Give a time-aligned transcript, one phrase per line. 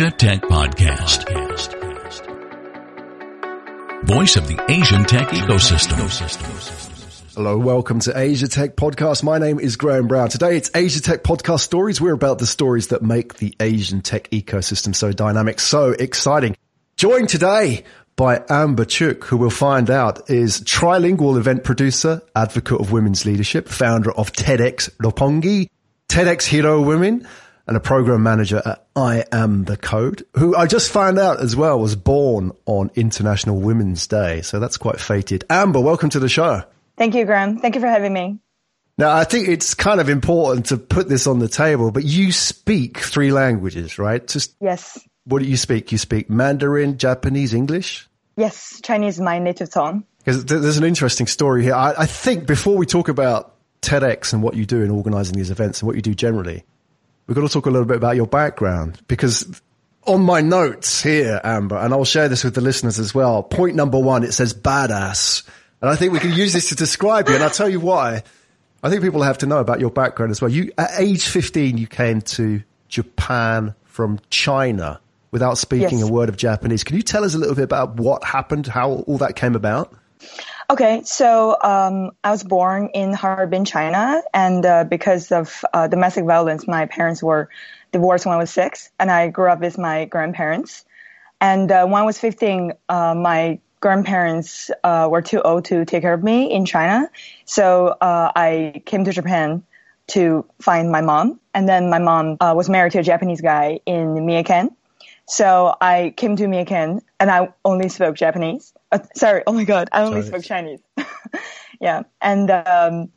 [0.00, 1.28] Asia Tech Podcast.
[4.06, 7.34] Voice of the Asian Tech Ecosystem.
[7.34, 9.22] Hello, welcome to Asia Tech Podcast.
[9.22, 10.30] My name is Graham Brown.
[10.30, 12.00] Today it's Asia Tech Podcast Stories.
[12.00, 16.56] We're about the stories that make the Asian tech ecosystem so dynamic, so exciting.
[16.96, 17.84] Joined today
[18.16, 23.68] by Amber Chook, who we'll find out is trilingual event producer, advocate of women's leadership,
[23.68, 25.68] founder of TEDx Roppongi,
[26.08, 27.28] TEDx Hero Women,
[27.70, 31.54] and a program manager at I Am the Code, who I just found out as
[31.54, 34.42] well was born on International Women's Day.
[34.42, 35.44] So that's quite fated.
[35.48, 36.64] Amber, welcome to the show.
[36.98, 37.58] Thank you, Graham.
[37.58, 38.40] Thank you for having me.
[38.98, 42.32] Now, I think it's kind of important to put this on the table, but you
[42.32, 44.26] speak three languages, right?
[44.26, 44.98] Just Yes.
[45.24, 45.92] what do you speak?
[45.92, 48.08] You speak Mandarin, Japanese, English?
[48.36, 50.02] Yes, Chinese is my native tongue.
[50.18, 51.74] Because there's an interesting story here.
[51.74, 55.52] I, I think before we talk about TEDx and what you do in organizing these
[55.52, 56.64] events and what you do generally,
[57.30, 59.62] we've got to talk a little bit about your background because
[60.02, 63.44] on my notes here, Amber, and I'll share this with the listeners as well.
[63.44, 65.44] Point number one, it says badass.
[65.80, 67.36] And I think we can use this to describe you.
[67.36, 68.24] And I'll tell you why.
[68.82, 70.50] I think people have to know about your background as well.
[70.50, 75.00] You, at age 15, you came to Japan from China
[75.30, 76.08] without speaking Yes.
[76.08, 76.82] a word of Japanese.
[76.82, 79.94] Can you tell us a little bit about what happened, how all that came about?
[80.70, 86.24] Okay, so um, I was born in Harbin, China, and uh, because of uh, domestic
[86.26, 87.48] violence, my parents were
[87.90, 90.84] divorced when I was six, and I grew up with my grandparents.
[91.40, 96.02] And uh, when I was 15, uh, my grandparents uh, were too old to take
[96.02, 97.10] care of me in China,
[97.46, 99.64] so uh, I came to Japan
[100.12, 101.40] to find my mom.
[101.52, 104.70] And then my mom uh, was married to a Japanese guy in Mie-ken.
[105.26, 108.72] So I came to Mie-ken and I only spoke Japanese.
[108.92, 110.28] Uh, sorry, oh my god, I only Chinese.
[110.28, 110.80] spoke Chinese.
[111.80, 113.10] yeah, and um,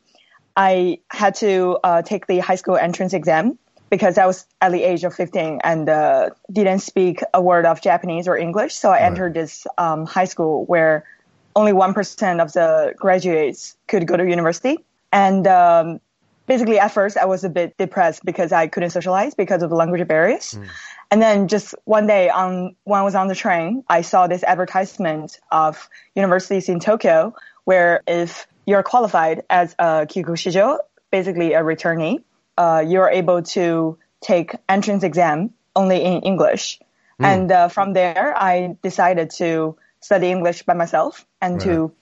[0.56, 3.58] I had to uh, take the high school entrance exam
[3.90, 7.80] because I was at the age of 15 and uh, didn't speak a word of
[7.82, 8.74] Japanese or English.
[8.74, 11.06] So I entered this um, high school where
[11.56, 14.78] only 1% of the graduates could go to university.
[15.12, 16.00] And um,
[16.46, 19.76] basically, at first, I was a bit depressed because I couldn't socialize because of the
[19.76, 20.58] language barriers.
[21.12, 24.44] And then just one day, on when I was on the train, I saw this
[24.44, 30.80] advertisement of universities in Tokyo, where if you're qualified as a kikokushijo,
[31.12, 32.24] basically a returnee,
[32.58, 36.80] uh, you're able to take entrance exam only in English.
[37.20, 41.94] And uh, from there, I decided to study English by myself and to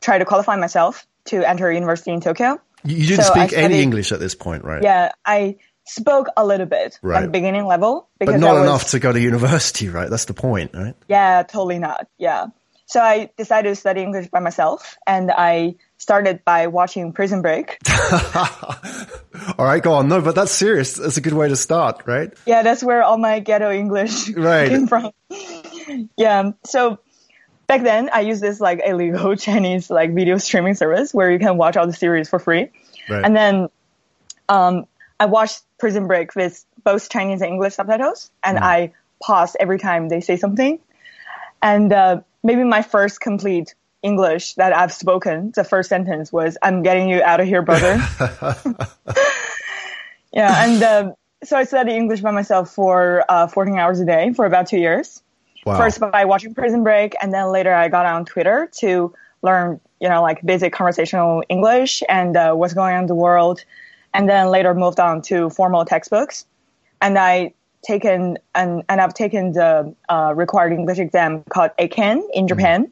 [0.00, 2.60] try to qualify myself to enter university in Tokyo.
[2.84, 4.82] You didn't So speak any English at this point, right?
[4.82, 7.18] Yeah, I spoke a little bit Right.
[7.18, 10.08] at the beginning level because But not was, enough to go to university, right?
[10.10, 10.94] That's the point, right?
[11.08, 12.06] Yeah, totally not.
[12.18, 12.46] Yeah.
[12.86, 17.78] So I decided to study English by myself and I started by watching Prison Break.
[19.58, 20.08] All right, go on.
[20.08, 20.94] No, but that's serious.
[20.94, 22.32] That's a good way to start, right?
[22.46, 24.68] yeah, that's where all my ghetto English Right.
[24.70, 25.10] came from.
[26.16, 26.52] yeah.
[26.64, 26.98] So
[27.68, 31.56] back then I used this like illegal Chinese like video streaming service where you can
[31.56, 32.70] watch all the series for free.
[33.08, 33.24] Right.
[33.24, 33.68] And then
[34.48, 34.86] um,
[35.20, 38.92] I watched Prison Break with both Chinese and English subtitles, and I
[39.22, 40.80] pause every time they say something.
[41.62, 46.82] And uh, maybe my first complete English that I've spoken, the first sentence was, "I'm
[46.82, 47.96] getting you out of here, brother."
[50.32, 54.32] yeah, and um, so I studied English by myself for uh, 14 hours a day
[54.34, 55.22] for about two years
[55.64, 55.78] wow.
[55.78, 60.08] first by watching Prison Break, and then later I got on Twitter to learn, you
[60.08, 63.64] know, like basic conversational English and uh, what's going on in the world,
[64.14, 66.46] and then later moved on to formal textbooks,
[67.00, 72.48] and I taken and and I've taken the uh, required English exam called Eiken in
[72.48, 72.90] Japan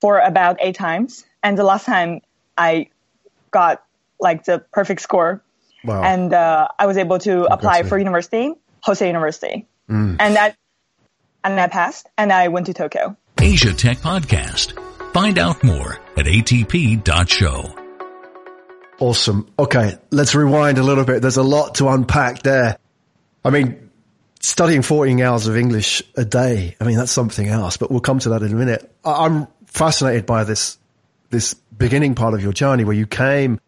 [0.00, 2.20] for about eight times, and the last time
[2.58, 2.88] I
[3.50, 3.84] got
[4.20, 5.42] like the perfect score,
[5.84, 6.02] wow.
[6.02, 8.52] and uh, I was able to apply for university,
[8.86, 9.66] Hosei University,
[10.20, 10.56] and that
[11.44, 13.16] and I passed, and I went to Tokyo.
[13.40, 14.72] Asia Tech Podcast.
[15.12, 17.78] Find out more at atp.show.
[19.00, 19.48] Awesome.
[19.58, 21.20] Okay, let's rewind a little bit.
[21.20, 22.78] There's a lot to unpack there.
[23.44, 23.90] I mean,
[24.40, 28.18] studying 14 hours of English a day, I mean, that's something else, but we'll come
[28.20, 28.90] to that in a minute.
[29.04, 30.78] I- I'm fascinated by this,
[31.30, 33.60] this beginning part of your journey where you came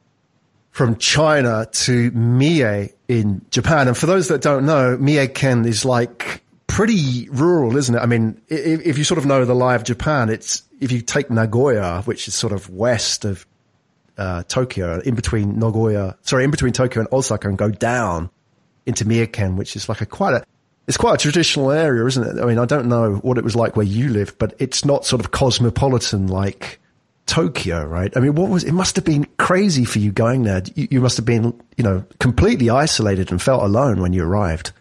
[0.71, 3.89] from China to Mie in Japan.
[3.89, 7.99] And for those that don't know, Mie-ken is like pretty rural, isn't it?
[7.99, 11.01] I mean, if, if you sort of know the lie of Japan, it's, if you
[11.01, 13.47] take Nagoya, which is sort of west of
[14.19, 18.31] uh, Tokyo, in between Nagoya, sorry, in between Tokyo and Osaka, and go down
[18.85, 20.45] into Mie-ken, which is like a quite a,
[20.87, 22.43] it's quite a traditional area, isn't it?
[22.43, 25.05] I mean, I don't know what it was like where you lived, but it's not
[25.05, 26.79] sort of cosmopolitan like
[27.27, 28.17] Tokyo, right?
[28.17, 28.73] I mean, what was it?
[28.73, 30.63] Must have been crazy for you going there.
[30.75, 34.73] You, you must have been, you know, completely isolated and felt alone when you arrived.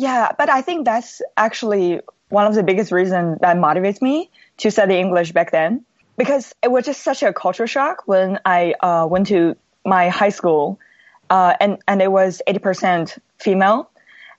[0.00, 2.00] Yeah, but I think that's actually
[2.30, 5.84] one of the biggest reasons that motivates me to study English back then
[6.16, 10.30] because it was just such a culture shock when I uh, went to my high
[10.30, 10.78] school
[11.28, 13.90] uh, and and it was eighty percent female,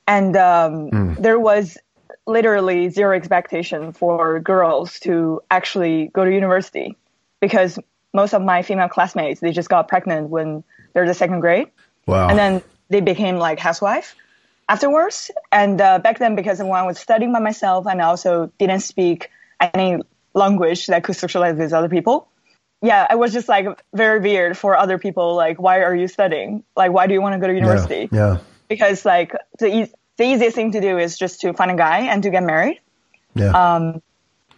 [0.08, 1.18] and um, mm.
[1.22, 1.78] there was
[2.26, 6.98] literally zero expectation for girls to actually go to university
[7.40, 7.78] because
[8.16, 11.70] most of my female classmates they just got pregnant when they're the second grade.
[12.08, 12.30] Wow.
[12.30, 14.16] And then they became like housewife
[14.72, 15.30] afterwards.
[15.52, 18.80] And uh, back then, because when I was studying by myself and I also didn't
[18.80, 19.30] speak
[19.60, 20.02] any
[20.34, 22.30] language that could socialize with other people,
[22.82, 25.36] yeah, I was just like very weird for other people.
[25.36, 26.64] Like, why are you studying?
[26.76, 28.10] Like, why do you want to go to university?
[28.12, 28.34] Yeah.
[28.34, 28.38] yeah.
[28.70, 32.00] Because like the e- the easiest thing to do is just to find a guy
[32.12, 32.80] and to get married.
[33.36, 33.52] Yeah.
[33.52, 34.02] Um,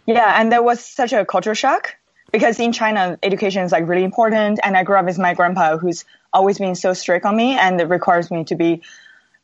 [0.06, 1.96] yeah, and there was such a culture shock
[2.30, 4.60] because in China, education is like really important.
[4.62, 7.80] And I grew up with my grandpa, who's always been so strict on me, and
[7.80, 8.82] it requires me to be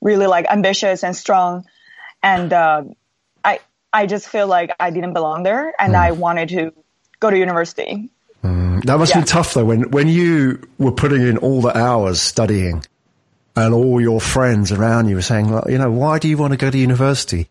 [0.01, 1.67] really like ambitious and strong.
[2.23, 2.85] And uh,
[3.45, 3.61] I
[3.93, 5.99] I just feel like I didn't belong there, and mm.
[5.99, 6.73] I wanted to
[7.19, 8.11] go to university.
[8.45, 8.85] Mm.
[8.85, 9.21] That must yeah.
[9.21, 12.85] be tough though when when you were putting in all the hours studying,
[13.57, 16.57] and all your friends around you were saying, you know, why do you want to
[16.57, 17.49] go to university?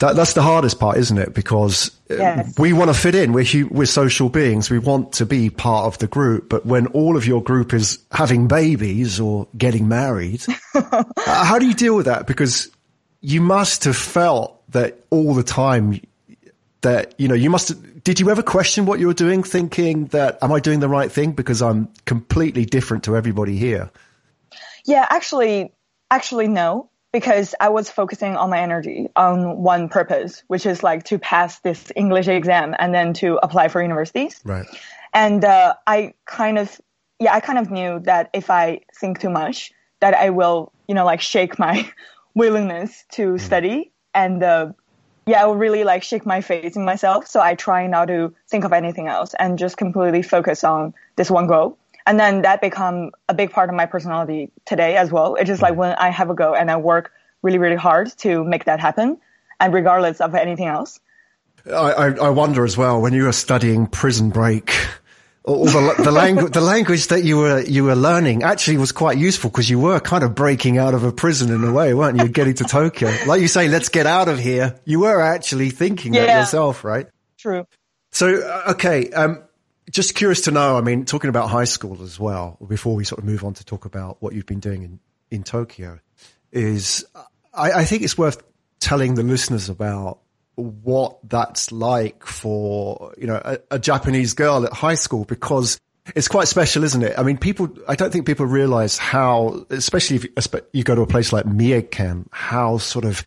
[0.00, 1.34] That, that's the hardest part, isn't it?
[1.34, 2.58] Because uh, yes.
[2.58, 3.34] we want to fit in.
[3.34, 4.70] We're, we're social beings.
[4.70, 6.48] We want to be part of the group.
[6.48, 10.42] But when all of your group is having babies or getting married,
[11.26, 12.26] how do you deal with that?
[12.26, 12.70] Because
[13.20, 16.00] you must have felt that all the time
[16.80, 20.38] that, you know, you must, did you ever question what you were doing thinking that,
[20.40, 21.32] am I doing the right thing?
[21.32, 23.90] Because I'm completely different to everybody here.
[24.86, 25.74] Yeah, actually,
[26.10, 31.04] actually, no because I was focusing all my energy on one purpose, which is like
[31.04, 34.40] to pass this English exam and then to apply for universities.
[34.44, 34.66] Right.
[35.12, 36.80] And uh, I kind of,
[37.18, 40.94] yeah, I kind of knew that if I think too much, that I will, you
[40.94, 41.90] know, like shake my
[42.34, 43.40] willingness to mm.
[43.40, 44.42] study and.
[44.42, 44.72] Uh,
[45.26, 47.26] yeah, I will really like shake my faith in myself.
[47.28, 51.30] So I try not to think of anything else and just completely focus on this
[51.30, 55.34] one goal and then that become a big part of my personality today as well.
[55.34, 57.12] It's just like when I have a go and I work
[57.42, 59.18] really, really hard to make that happen,
[59.58, 61.00] and regardless of anything else.
[61.66, 64.74] I, I, I wonder as well when you were studying Prison Break.
[65.44, 69.16] All the, the language, the language that you were you were learning actually was quite
[69.16, 72.18] useful because you were kind of breaking out of a prison in a way, weren't
[72.18, 72.28] you?
[72.28, 74.78] Getting to Tokyo, like you say, let's get out of here.
[74.84, 76.26] You were actually thinking yeah.
[76.26, 77.06] that yourself, right?
[77.38, 77.66] True.
[78.12, 79.42] So, uh, okay, um,
[79.90, 83.18] just curious to know, I mean, talking about high school as well, before we sort
[83.18, 85.00] of move on to talk about what you've been doing in,
[85.30, 85.98] in Tokyo,
[86.52, 87.04] is
[87.52, 88.42] I, I think it's worth
[88.78, 90.20] telling the listeners about
[90.54, 95.80] what that's like for, you know, a, a, Japanese girl at high school because
[96.14, 97.18] it's quite special, isn't it?
[97.18, 101.06] I mean, people, I don't think people realize how, especially if you go to a
[101.06, 103.26] place like Mie-ken, how sort of,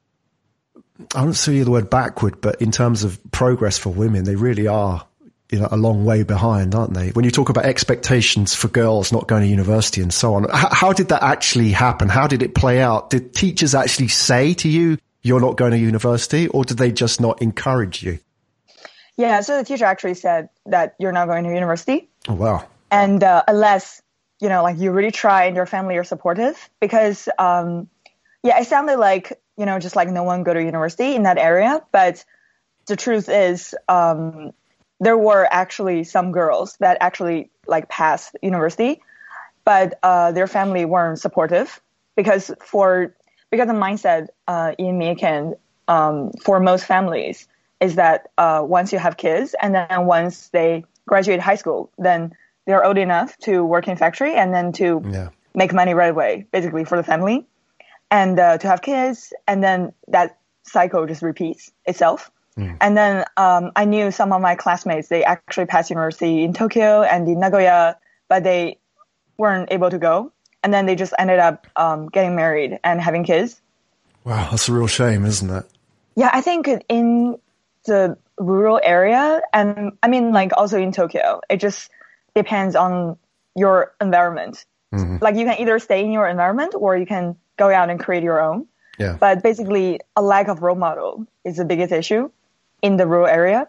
[1.15, 4.67] I don't see the word backward, but in terms of progress for women, they really
[4.67, 5.07] are
[5.53, 7.11] you know, a long way behind, aren't they?
[7.11, 10.69] When you talk about expectations for girls not going to university and so on, how,
[10.71, 12.09] how did that actually happen?
[12.09, 13.11] How did it play out?
[13.11, 17.21] Did teachers actually say to you, you're not going to university or did they just
[17.21, 18.17] not encourage you?
[19.15, 22.09] Yeah, so the teacher actually said that you're not going to university.
[22.27, 22.67] Oh, wow.
[22.89, 24.01] And uh, unless,
[24.41, 27.89] you know, like you really try and your family are supportive because, um,
[28.41, 31.37] yeah, it sounded like, you know, just like no one go to university in that
[31.37, 31.85] area.
[31.91, 32.25] But
[32.87, 34.51] the truth is, um,
[34.99, 39.01] there were actually some girls that actually like passed university,
[39.65, 41.81] but uh, their family weren't supportive
[42.15, 43.15] because for
[43.49, 45.55] because the mindset uh, in Mie-ken
[45.87, 47.47] um, for most families
[47.79, 52.33] is that uh, once you have kids and then once they graduate high school, then
[52.65, 55.29] they're old enough to work in factory and then to yeah.
[55.53, 57.45] make money right away, basically for the family,
[58.09, 62.31] and uh, to have kids, and then that cycle just repeats itself.
[62.57, 62.77] Mm.
[62.81, 67.01] And then um, I knew some of my classmates, they actually passed university in Tokyo
[67.01, 67.97] and in Nagoya,
[68.29, 68.79] but they
[69.37, 70.31] weren't able to go.
[70.63, 73.59] And then they just ended up um, getting married and having kids.
[74.23, 75.65] Wow, that's a real shame, isn't it?
[76.15, 77.37] Yeah, I think in
[77.85, 81.89] the rural area, and I mean, like also in Tokyo, it just
[82.33, 83.17] depends on
[83.55, 84.65] your environment.
[84.93, 85.17] Mm-hmm.
[85.21, 88.23] Like you can either stay in your environment or you can go out and create
[88.23, 88.67] your own.
[88.99, 89.17] Yeah.
[89.19, 92.29] But basically, a lack of role model is the biggest issue
[92.83, 93.67] in the rural area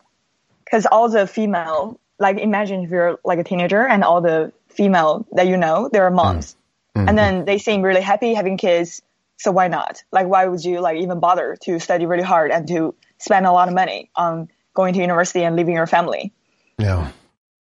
[0.65, 5.25] because all the female, like imagine if you're like a teenager and all the female
[5.33, 6.57] that you know, they're moms.
[6.97, 7.09] Mm-hmm.
[7.09, 9.01] And then they seem really happy having kids.
[9.39, 10.03] So why not?
[10.13, 13.53] Like, why would you like even bother to study really hard and to spend a
[13.53, 16.33] lot of money on going to university and leaving your family?
[16.79, 17.11] Yeah.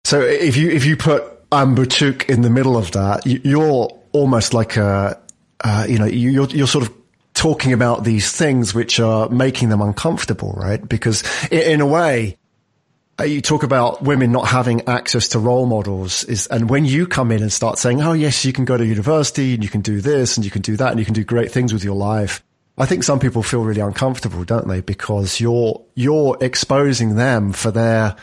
[0.04, 4.54] So if you, if you put Amber Chook in the middle of that, you're almost
[4.54, 5.18] like a,
[5.62, 6.92] uh, you know, you're, you're sort of
[7.34, 10.88] talking about these things which are making them uncomfortable, right?
[10.88, 12.38] Because in, a way,
[13.18, 17.06] uh, you talk about women not having access to role models is, and when you
[17.06, 19.80] come in and start saying, Oh, yes, you can go to university and you can
[19.80, 21.96] do this and you can do that and you can do great things with your
[21.96, 22.42] life.
[22.78, 24.80] I think some people feel really uncomfortable, don't they?
[24.80, 28.16] Because you're, you're exposing them for their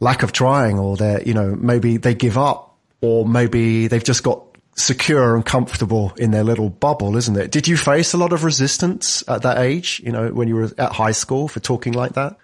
[0.00, 4.24] lack of trying or their, you know, maybe they give up or maybe they've just
[4.24, 7.50] got secure and comfortable in their little bubble, isn't it?
[7.50, 10.70] Did you face a lot of resistance at that age, you know, when you were
[10.78, 12.36] at high school for talking like that?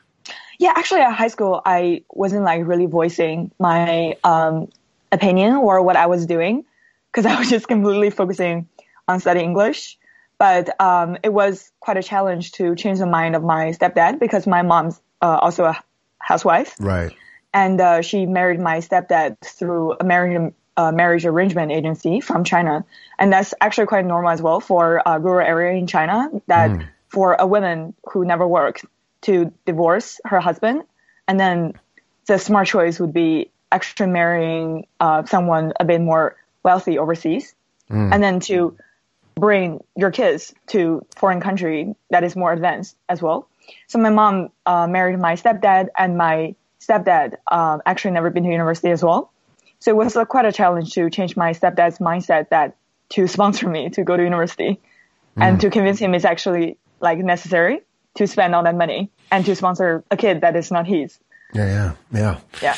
[0.58, 4.68] Yeah, actually at high school, I wasn't like really voicing my um,
[5.12, 6.64] opinion or what I was doing
[7.06, 8.68] because I was just completely focusing
[9.06, 9.98] on studying English.
[10.38, 14.46] But um, it was quite a challenge to change the mind of my stepdad because
[14.46, 15.82] my mom's uh, also a
[16.18, 16.76] housewife.
[16.78, 17.12] Right.
[17.52, 22.84] And uh, she married my stepdad through a marriage, uh, marriage arrangement agency from China.
[23.18, 26.86] And that's actually quite normal as well for a rural area in China that mm.
[27.08, 28.84] for a woman who never worked
[29.22, 30.84] to divorce her husband.
[31.26, 31.74] And then
[32.26, 37.54] the smart choice would be actually marrying uh, someone a bit more wealthy overseas.
[37.90, 38.14] Mm.
[38.14, 38.76] And then to
[39.34, 43.48] bring your kids to foreign country that is more advanced as well.
[43.88, 48.50] So my mom uh, married my stepdad, and my stepdad uh, actually never been to
[48.50, 49.30] university as well.
[49.80, 52.76] So it was uh, quite a challenge to change my stepdad's mindset that
[53.10, 54.80] to sponsor me to go to university,
[55.36, 55.42] mm.
[55.42, 57.80] and to convince him it's actually like necessary
[58.16, 61.18] to spend all that money and to sponsor a kid that is not his.
[61.54, 62.40] Yeah, yeah, yeah.
[62.62, 62.76] Yeah.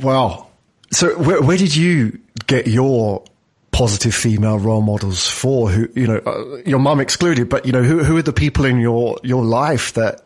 [0.00, 0.48] Wow.
[0.90, 3.24] So where, where did you get your
[3.70, 7.82] positive female role models for who, you know, uh, your mum excluded, but you know,
[7.82, 10.22] who, who are the people in your, your life that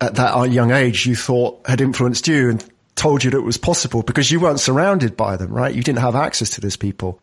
[0.00, 2.64] at that young age you thought had influenced you and
[2.98, 5.74] told you that it was possible because you weren't surrounded by them, right?
[5.74, 7.20] You didn't have access to these people.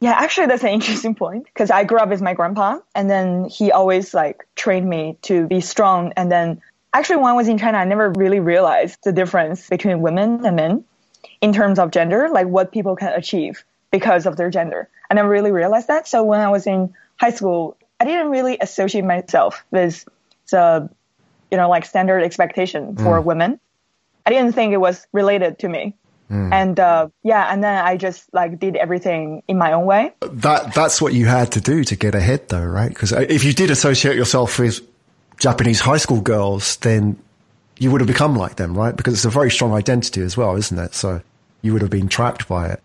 [0.00, 3.46] Yeah, actually, that's an interesting point because I grew up with my grandpa and then
[3.46, 6.12] he always like trained me to be strong.
[6.16, 6.62] And then
[6.94, 10.54] actually, when I was in China, I never really realized the difference between women and
[10.54, 10.84] men
[11.40, 14.88] in terms of gender, like what people can achieve because of their gender.
[15.10, 16.06] I never really realized that.
[16.06, 20.08] So when I was in high school, I didn't really associate myself with
[20.50, 20.88] the,
[21.50, 23.24] you know, like standard expectation for mm.
[23.24, 23.60] women.
[24.28, 25.96] I didn't think it was related to me.
[26.30, 26.52] Mm.
[26.52, 30.12] And uh, yeah, and then I just like did everything in my own way.
[30.20, 32.90] That that's what you had to do to get ahead, though, right?
[32.90, 34.82] Because uh, if you did associate yourself with
[35.38, 37.16] Japanese high school girls, then
[37.78, 38.94] you would have become like them, right?
[38.94, 40.92] Because it's a very strong identity as well, isn't it?
[40.92, 41.22] So
[41.62, 42.82] you would have been trapped by it.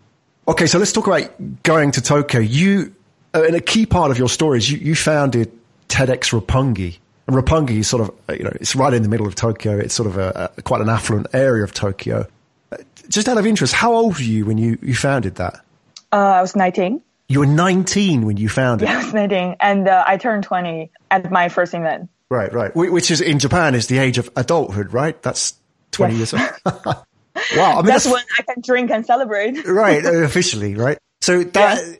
[0.48, 1.30] Okay, so let's talk about
[1.62, 2.40] going to Tokyo.
[2.40, 2.94] You,
[3.34, 5.52] uh, and a key part of your story is you, you founded
[5.90, 6.96] TEDx Roppongi.
[7.26, 9.78] And Roppongi is sort of, uh, you know, it's right in the middle of Tokyo.
[9.78, 12.26] It's sort of a, a, quite an affluent area of Tokyo.
[12.70, 12.76] Uh,
[13.08, 15.64] just out of interest, how old were you when you, you founded that?
[16.12, 17.00] Uh, I was 19.
[17.28, 19.56] You were 19 when you founded yeah, I was 19.
[19.60, 22.10] And uh, I turned 20 at my first event.
[22.28, 22.74] Right, right.
[22.74, 25.20] Which is in Japan is the age of adulthood, right?
[25.22, 25.54] That's
[25.92, 26.32] 20 yes.
[26.32, 26.96] years old.
[27.56, 29.66] Wow, I mean, that's, that's, when I can drink and celebrate.
[29.66, 30.98] right, uh, officially, right?
[31.20, 31.96] So that, yeah.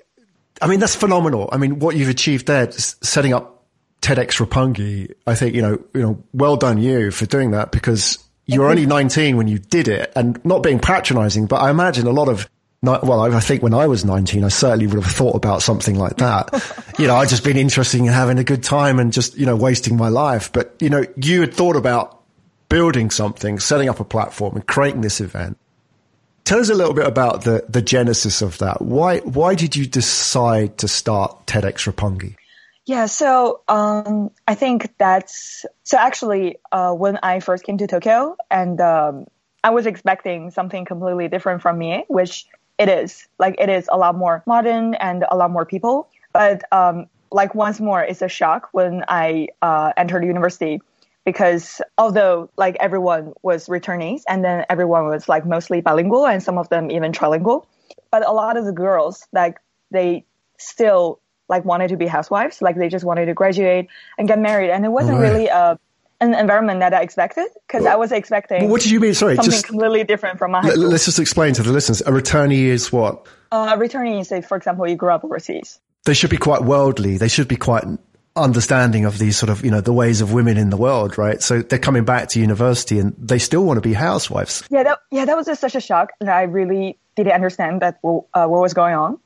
[0.63, 1.49] I mean, that's phenomenal.
[1.51, 3.54] I mean, what you've achieved there, setting up
[4.05, 8.19] TEDx Roppongi, I think, you know, you know, well done you for doing that because
[8.45, 12.07] you were only 19 when you did it and not being patronizing, but I imagine
[12.07, 12.49] a lot of
[12.83, 16.19] well, I think when I was 19, I certainly would have thought about something like
[16.19, 16.51] that.
[16.99, 19.57] you know, I'd just been interested in having a good time and just, you know,
[19.57, 20.53] wasting my life.
[20.53, 22.21] But, you know, you had thought about
[22.69, 25.57] building something, setting up a platform and creating this event.
[26.45, 28.83] Tell us a little bit about the, the genesis of that.
[28.83, 32.37] Why, why did you decide to start TEDx Roppongi?
[32.87, 35.97] Yeah, so um, I think that's so.
[35.97, 39.27] Actually, uh, when I first came to Tokyo, and um,
[39.63, 42.47] I was expecting something completely different from me, which
[42.79, 43.27] it is.
[43.39, 46.09] Like it is a lot more modern and a lot more people.
[46.35, 50.81] But um, like once more, it's a shock when I uh, entered university
[51.25, 56.59] because although like everyone was returnees and then everyone was like mostly bilingual and some
[56.59, 57.65] of them even trilingual,
[58.11, 59.59] but a lot of the girls like
[59.91, 60.27] they
[60.59, 64.71] still like wanted to be housewives, like they just wanted to graduate and get married,
[64.71, 65.31] and it wasn't right.
[65.31, 65.77] really a uh,
[66.21, 68.71] an environment that I expected because I was expecting.
[68.71, 69.15] what did you mean?
[69.15, 70.63] Sorry, something just, completely different from my.
[70.63, 70.89] School.
[70.89, 72.01] Let's just explain to the listeners.
[72.03, 73.27] A returnee is what?
[73.53, 75.81] Uh, a returnee is, say, for example, you grew up overseas.
[76.05, 77.19] They should be quite worldly.
[77.19, 77.85] They should be quite
[78.37, 81.41] understanding of these sort of, you know, the ways of women in the world, right?
[81.41, 84.65] So they're coming back to university and they still want to be housewives.
[84.71, 88.01] Yeah, that, yeah, that was just such a shock that I really didn't understand that
[88.03, 89.19] uh, what was going on.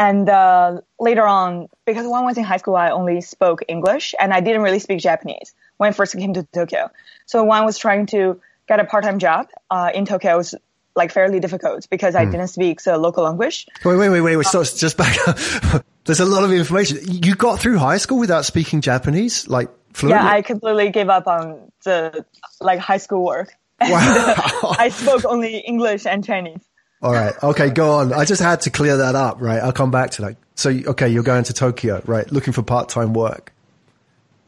[0.00, 4.14] And uh, later on, because when I was in high school, I only spoke English
[4.18, 6.90] and I didn't really speak Japanese when I first came to Tokyo.
[7.26, 10.54] So when I was trying to get a part-time job uh, in Tokyo, it was
[10.96, 12.30] like fairly difficult because I mm.
[12.30, 13.66] didn't speak the local language.
[13.84, 14.36] Wait, wait, wait, wait.
[14.36, 14.46] wait.
[14.46, 15.84] So just back up.
[16.06, 17.00] There's a lot of information.
[17.04, 20.24] You got through high school without speaking Japanese, like fluently?
[20.24, 22.24] Yeah, I completely gave up on the
[22.58, 23.52] like high school work.
[23.82, 24.76] Wow.
[24.78, 26.60] I spoke only English and Chinese.
[27.02, 27.32] All right.
[27.42, 28.12] Okay, go on.
[28.12, 29.62] I just had to clear that up, right?
[29.62, 30.36] I'll come back to that.
[30.54, 32.30] So, okay, you're going to Tokyo, right?
[32.30, 33.52] Looking for part-time work.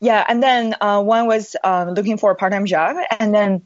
[0.00, 3.62] Yeah, and then uh, one was um, looking for a part-time job, and then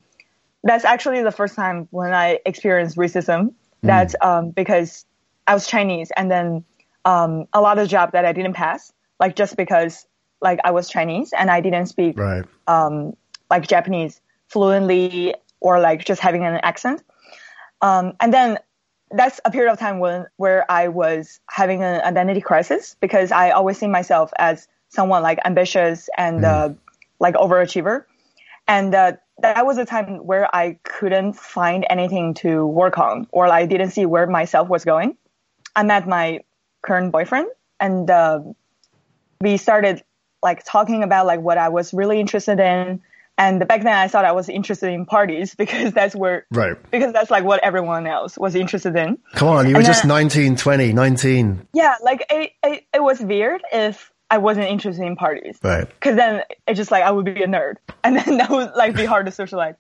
[0.63, 3.55] that's actually the first time when I experienced racism.
[3.83, 5.05] That's um, because
[5.47, 6.65] I was Chinese, and then
[7.05, 10.07] um, a lot of jobs that I didn't pass, like just because
[10.41, 12.45] like I was Chinese and I didn't speak Right.
[12.67, 13.17] um,
[13.51, 17.03] like Japanese fluently or like just having an accent.
[17.81, 18.59] Um, and then
[19.11, 23.51] that's a period of time when where I was having an identity crisis because I
[23.51, 26.71] always see myself as someone like ambitious and uh,
[27.21, 28.05] like overachiever,
[28.67, 33.47] and uh, that was a time where I couldn't find anything to work on or
[33.47, 35.17] I didn't see where myself was going.
[35.75, 36.41] I met my
[36.83, 37.49] current boyfriend
[37.79, 38.41] and uh,
[39.41, 40.03] we started
[40.43, 43.03] like talking about like what I was really interested in.
[43.39, 46.77] And back then I thought I was interested in parties because that's where, Right.
[46.91, 49.19] because that's like what everyone else was interested in.
[49.35, 51.69] Come on, you were And just then- 19, 20, 19.
[51.75, 55.59] Yeah, like it, it, it was weird if I wasn't interested in parties.
[55.63, 55.87] Right.
[56.01, 58.97] Cause then it's just like I would be a nerd and then that would like
[58.97, 59.75] be hard to socialize.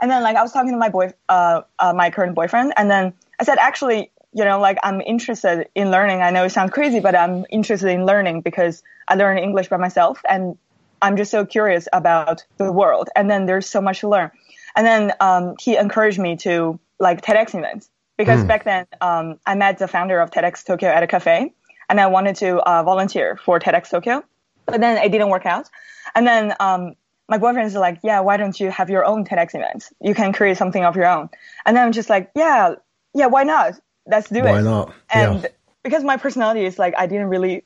[0.00, 2.90] And then like I was talking to my boy, uh, uh, my current boyfriend and
[2.90, 6.20] then I said, actually, you know, like I'm interested in learning.
[6.22, 9.76] I know it sounds crazy, but I'm interested in learning because I learn English by
[9.76, 10.58] myself and
[11.04, 13.10] I'm just so curious about the world.
[13.16, 14.32] And then there's so much to learn.
[14.76, 19.54] And then, um, he encouraged me to like TEDx events because back then, um, I
[19.54, 21.54] met the founder of TEDx Tokyo at a cafe
[21.90, 24.24] and I wanted to, uh, volunteer for TEDx Tokyo,
[24.66, 25.68] but then it didn't work out.
[26.14, 26.94] And then, um,
[27.28, 29.92] my boyfriend is like, yeah, why don't you have your own TEDx events?
[30.00, 31.30] You can create something of your own.
[31.66, 32.76] And then I'm just like, yeah,
[33.14, 33.80] yeah, why not?
[34.06, 34.50] Let's do it.
[34.50, 34.94] Why not?
[35.10, 35.48] And Yeah.
[35.84, 37.64] because my personality is like, I didn't really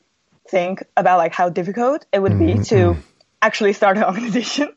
[0.48, 2.98] think about like how difficult it would Mm-hmm, be to
[3.42, 4.72] actually start an organization.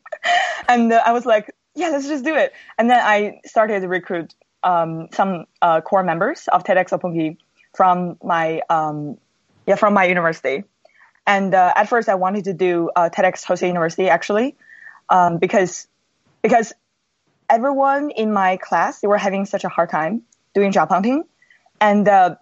[0.67, 2.53] and uh, I was like, yeah, let's just do it.
[2.77, 7.37] And then I started to recruit um, some uh, core members of TEDx Roppongi
[7.73, 9.17] from my um,
[9.65, 10.63] yeah from my university.
[11.25, 14.55] And uh, at first, I wanted to do uh, TEDx Hosei University actually,
[15.09, 15.87] um, because
[16.41, 16.73] because
[17.49, 21.23] everyone in my class they were having such a hard time doing job hunting,
[21.79, 22.35] and uh,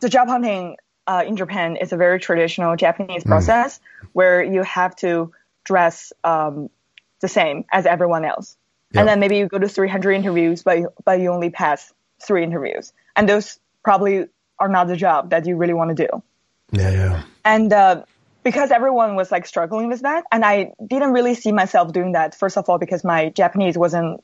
[0.00, 3.80] the job hunting uh, in Japan is a very traditional Japanese process
[4.12, 5.32] where you have to
[5.64, 6.68] dress um,
[7.20, 8.56] the same as everyone else,
[8.92, 9.00] Yeah.
[9.00, 12.92] and then maybe you go to 300 interviews, but but you only pass three interviews,
[13.16, 14.26] and those probably
[14.58, 16.22] are not the job that you really want to do.
[16.72, 17.22] Yeah, yeah.
[17.44, 18.02] and uh,
[18.44, 22.34] because everyone was like struggling with that and i didn't really see myself doing that
[22.34, 24.22] first of all because my japanese wasn't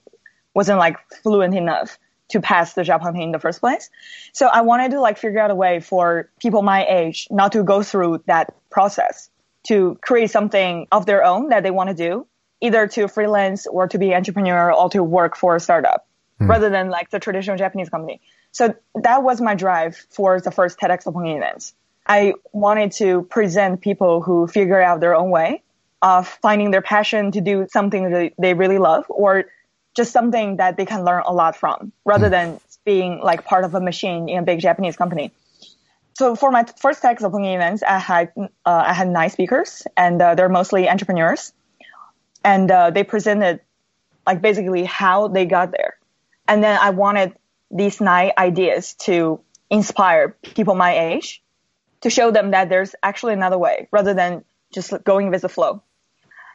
[0.55, 1.98] wasn't like fluent enough
[2.31, 3.90] to pass the job hunting in the first place.
[4.33, 7.62] So i wanted to like figure out a way for people my age not to
[7.62, 9.31] go through that process
[9.68, 12.26] to create something of their own that they want to do
[12.61, 16.07] either to freelance or to be entrepreneur or to work for a startup
[16.38, 16.50] hmm.
[16.50, 18.20] rather than like the traditional japanese company
[18.52, 21.74] so that was my drive for the first TEDx Open events.
[22.07, 25.62] I wanted to present people who figure out their own way
[26.00, 29.44] of finding their passion to do something that they really love or
[29.94, 32.33] just something that they can learn a lot from rather hmm.
[32.33, 35.33] than being like part of a machine in a big Japanese company.
[36.18, 40.20] So for my first TEDx Open events, I had, uh, I had nine speakers and
[40.20, 41.52] uh, they're mostly entrepreneurs
[42.42, 43.61] and uh, they presented
[44.26, 45.96] like basically how they got there.
[46.48, 47.35] And then I wanted
[47.70, 49.38] these nine ideas to
[49.70, 51.40] inspire people my age
[52.00, 55.85] to show them that there's actually another way rather than just going with the flow.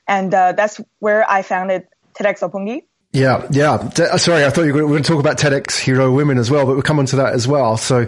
[0.10, 2.84] And uh, that's where I founded TEDx.
[3.14, 3.74] Yeah, yeah.
[3.74, 6.66] Uh, sorry, I thought you were going to talk about TEDx Hero Women as well,
[6.66, 7.78] but we'll come on to that as well.
[7.78, 8.08] So,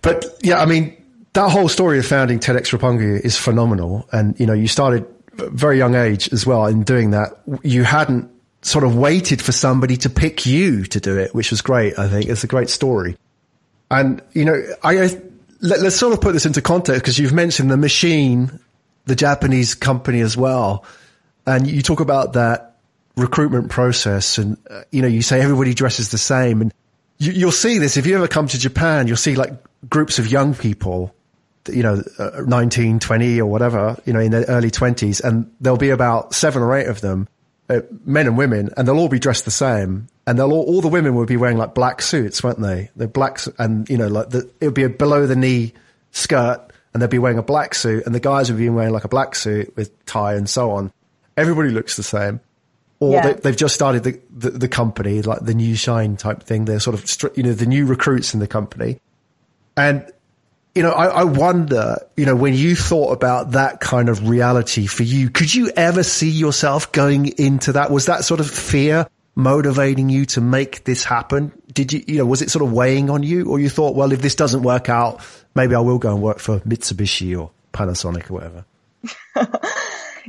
[0.00, 0.96] but yeah, I mean,
[1.32, 4.08] that whole story of founding TEDx Roppongi is phenomenal.
[4.12, 7.40] And, you know, you started very young age as well in doing that.
[7.62, 8.30] You hadn't
[8.62, 11.98] sort of waited for somebody to pick you to do it, which was great.
[11.98, 13.16] I think it's a great story.
[13.90, 15.08] And, you know, I, I
[15.60, 18.60] let, let's sort of put this into context because you've mentioned the machine,
[19.06, 20.84] the Japanese company as well.
[21.44, 22.77] And you talk about that
[23.18, 26.72] recruitment process and, uh, you know, you say everybody dresses the same and
[27.18, 29.52] you, you'll see this if you ever come to Japan, you'll see like
[29.88, 31.14] groups of young people,
[31.68, 35.78] you know, uh, 19, 20 or whatever, you know, in their early twenties and there'll
[35.78, 37.28] be about seven or eight of them,
[37.68, 40.06] uh, men and women, and they'll all be dressed the same.
[40.26, 42.90] And they'll all, all the women will be wearing like black suits, won't they?
[42.96, 45.72] They're black and, you know, like the, it'll be a below the knee
[46.12, 46.60] skirt
[46.92, 49.08] and they'll be wearing a black suit and the guys will be wearing like a
[49.08, 50.92] black suit with tie and so on.
[51.36, 52.40] Everybody looks the same
[53.00, 53.22] or Yeah.
[53.22, 56.64] they, they've just started the, the, the company, like the new shine type thing.
[56.64, 59.00] They're sort of, you know, the new recruits in the company.
[59.76, 60.10] And
[60.74, 64.86] you know, I, I wonder, you know, when you thought about that kind of reality
[64.86, 67.90] for you, could you ever see yourself going into that?
[67.90, 71.50] Was that sort of fear motivating you to make this happen?
[71.72, 74.12] Did you, you know, was it sort of weighing on you or you thought, well,
[74.12, 75.20] if this doesn't work out,
[75.56, 78.64] maybe I will go and work for Mitsubishi or Panasonic or whatever?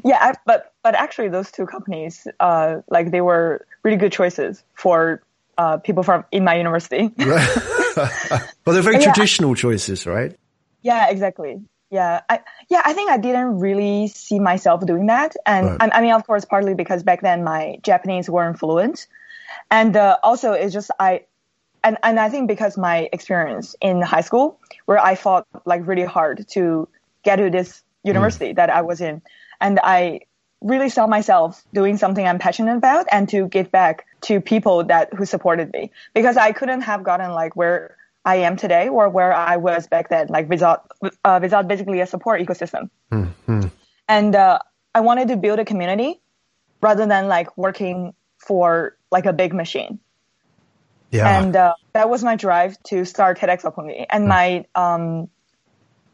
[0.04, 4.64] yeah, I, but, but actually those two companies, uh, like they were really good choices
[4.74, 5.22] for,
[5.58, 7.10] uh, people from in my university.
[7.16, 10.36] but they're very yeah, traditional choices, right?
[10.82, 11.62] Yeah, exactly.
[11.92, 15.92] Yeah, I yeah, I think I didn't really see myself doing that, and right.
[15.92, 19.08] I, I, mean, of course, partly because back then my Japanese weren't fluent,
[19.72, 21.26] and uh, also it's just I,
[21.84, 26.04] and and I think because my experience in high school, where I fought like really
[26.04, 26.88] hard to
[27.24, 28.56] get to this university mm.
[28.58, 29.24] that I was in,
[29.62, 30.22] and I
[30.62, 35.14] really saw myself doing something I'm passionate about and to give back to people that
[35.14, 37.96] who supported me because I couldn't have gotten like where
[38.26, 40.92] I am today or where I was back then, like without
[41.24, 42.90] uh, without basically a support ecosystem.
[43.12, 43.68] Mm-hmm.
[44.08, 44.60] And uh,
[44.94, 46.20] I wanted to build a community
[46.82, 50.00] rather than like working for like a big machine.
[51.12, 51.40] Yeah.
[51.40, 53.64] And uh, that was my drive to start TEDx.
[54.10, 54.28] And mm.
[54.28, 55.30] my um,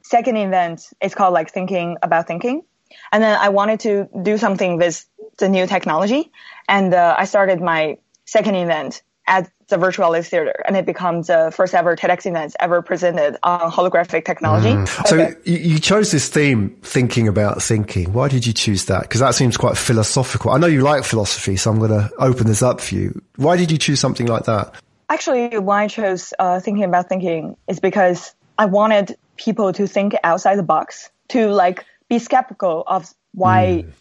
[0.03, 2.63] second event is called like Thinking About Thinking.
[3.12, 5.06] And then I wanted to do something with
[5.38, 6.32] the new technology.
[6.67, 11.52] And uh, I started my second event at the Virtualis Theater, and it becomes the
[11.56, 14.69] first ever TEDx event ever presented on holographic technology.
[14.69, 15.08] Mm.
[15.08, 15.36] So okay.
[15.43, 18.13] you chose this theme, thinking about thinking.
[18.13, 19.02] Why did you choose that?
[19.02, 20.52] Because that seems quite philosophical.
[20.52, 23.19] I know you like philosophy, so I'm going to open this up for you.
[23.38, 24.76] Why did you choose something like that?
[25.10, 30.13] Actually, why I chose uh, thinking about thinking is because I wanted people to think
[30.24, 33.91] outside the box, to like be skeptical of why mm.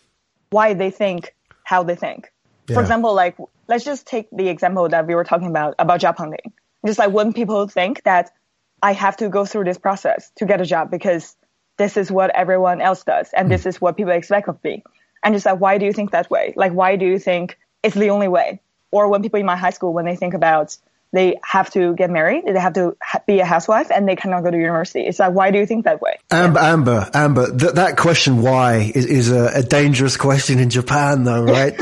[0.50, 2.32] why they think how they think.
[2.68, 2.74] Yeah.
[2.74, 3.36] For example, like
[3.68, 6.52] let's just take the example that we were talking about about job hunting.
[6.86, 8.30] Just like when people think that
[8.82, 11.36] I have to go through this process to get a job because
[11.76, 13.50] this is what everyone else does and mm.
[13.50, 14.82] this is what people expect of me.
[15.22, 16.52] And just like why do you think that way?
[16.56, 18.60] Like why do you think it's the only way?
[18.90, 20.76] Or when people in my high school when they think about
[21.14, 24.50] they have to get married, they have to be a housewife, and they cannot go
[24.50, 25.00] to university.
[25.06, 26.16] It's like, why do you think that way?
[26.30, 26.72] Amber, yeah.
[26.72, 31.44] Amber, Amber, th- that question, why, is, is a, a, dangerous question in Japan, though,
[31.58, 31.76] right?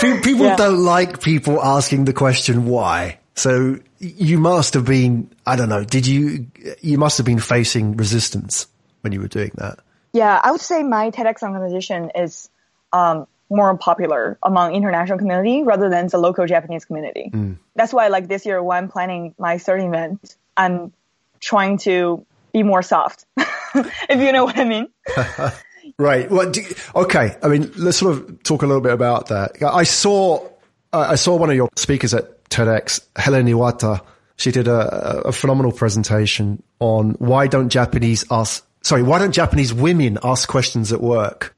[0.00, 0.56] people yeah.
[0.56, 3.18] don't like people asking the question why.
[3.36, 6.48] So you must have been, I don't know, did you,
[6.80, 8.66] you must have been facing resistance
[9.02, 9.78] when you were doing that.
[10.12, 12.50] Yeah, I would say my TEDx organization is,
[12.92, 17.30] um, more popular among international community rather than the local Japanese community.
[17.32, 17.58] Mm.
[17.74, 20.92] That's why like this year when I'm planning my third event, I'm
[21.40, 24.88] trying to be more soft, if you know what I mean.
[25.98, 26.30] right.
[26.30, 26.52] Well,
[26.96, 27.36] okay.
[27.42, 29.62] I mean, let's sort of talk a little bit about that.
[29.62, 30.48] I saw,
[30.92, 34.02] I saw one of your speakers at TEDx, Helen Iwata.
[34.36, 39.74] She did a, a phenomenal presentation on why don't Japanese ask, sorry, why don't Japanese
[39.74, 41.56] women ask questions at work?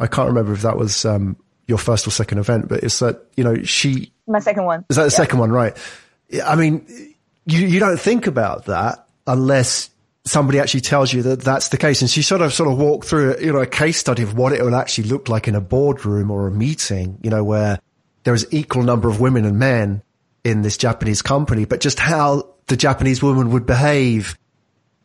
[0.00, 1.36] I can't remember if that was um,
[1.66, 4.12] your first or second event, but it's that you know she.
[4.26, 4.84] My second one.
[4.88, 5.16] Is that the yeah.
[5.16, 5.50] second one?
[5.50, 5.76] Right.
[6.44, 6.86] I mean,
[7.46, 9.90] you you don't think about that unless
[10.24, 12.00] somebody actually tells you that that's the case.
[12.00, 14.52] And she sort of sort of walked through you know a case study of what
[14.52, 17.78] it would actually look like in a boardroom or a meeting, you know, where
[18.24, 20.02] there is equal number of women and men
[20.44, 24.38] in this Japanese company, but just how the Japanese woman would behave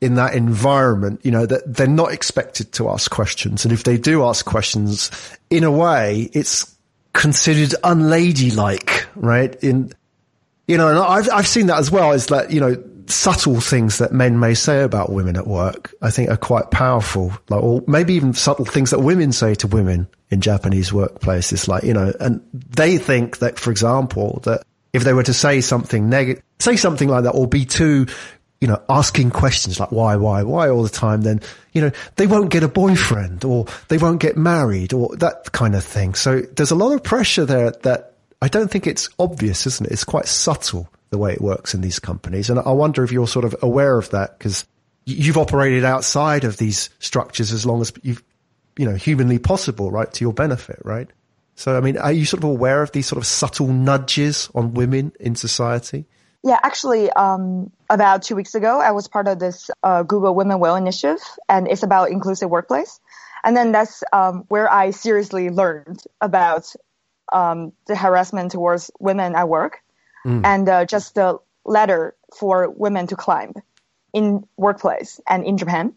[0.02, 3.66] in that environment, you know, that they're not expected to ask questions.
[3.66, 5.10] And if they do ask questions,
[5.50, 6.76] in a way, it's
[7.14, 9.56] considered unladylike, right?
[9.64, 9.94] In,
[10.68, 14.00] you know, and I've, I've seen that as well is that, you know, subtle things
[14.00, 17.32] that men may say about women at work, I think are quite powerful.
[17.50, 21.84] Like, or maybe even subtle things that women say to women in Japanese workplaces, like,
[21.84, 26.10] you know, and they think that, for example, that if they were to say something
[26.10, 28.08] negative, say something like that or be too
[28.66, 31.40] you know, asking questions like why, why, why all the time, then,
[31.72, 35.76] you know, they won't get a boyfriend or they won't get married or that kind
[35.76, 36.16] of thing.
[36.16, 39.92] So there's a lot of pressure there that I don't think it's obvious, isn't it?
[39.92, 42.50] It's quite subtle the way it works in these companies.
[42.50, 44.66] And I wonder if you're sort of aware of that because
[45.06, 48.24] you've operated outside of these structures as long as you've,
[48.80, 50.12] you know, humanly possible, right?
[50.12, 51.08] To your benefit, right?
[51.54, 54.74] So, I mean, are you sort of aware of these sort of subtle nudges on
[54.74, 56.06] women in society?
[56.44, 60.60] Yeah, actually, um, about two weeks ago, I was part of this uh, Google Women
[60.60, 63.00] Will initiative, and it's about inclusive workplace.
[63.44, 66.74] And then that's um, where I seriously learned about
[67.32, 69.82] um, the harassment towards women at work,
[70.26, 70.42] mm.
[70.44, 73.54] and uh, just the ladder for women to climb
[74.14, 75.94] in workplace and in Japan.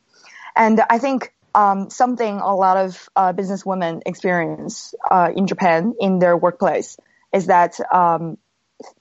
[0.56, 5.94] And I think um, something a lot of uh, business women experience uh, in Japan
[6.00, 6.98] in their workplace
[7.32, 8.38] is that um,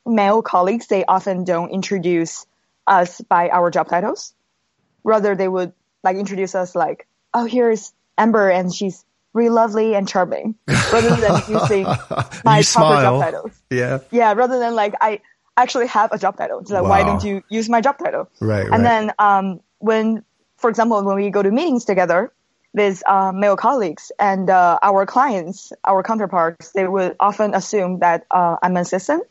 [0.05, 2.45] male colleagues, they often don't introduce
[2.87, 4.33] us by our job titles.
[5.03, 5.73] rather they would
[6.03, 11.41] like introduce us like, oh, here's Amber and she's really lovely and charming, rather than
[11.47, 11.83] using
[12.43, 13.51] my You proper job titles.
[13.69, 13.99] Yeah.
[14.11, 15.21] Yeah, rather than like I
[15.55, 16.59] actually have a job title.
[16.59, 18.29] It's like, why don't you use my job title?
[18.39, 18.73] Right, right.
[18.73, 20.23] And then um, when,
[20.57, 22.31] for example, when we go to meetings together
[22.73, 28.25] with uh, male colleagues and uh, our clients, our counterparts, they would often assume that
[28.29, 29.23] uh, I'm an assistant.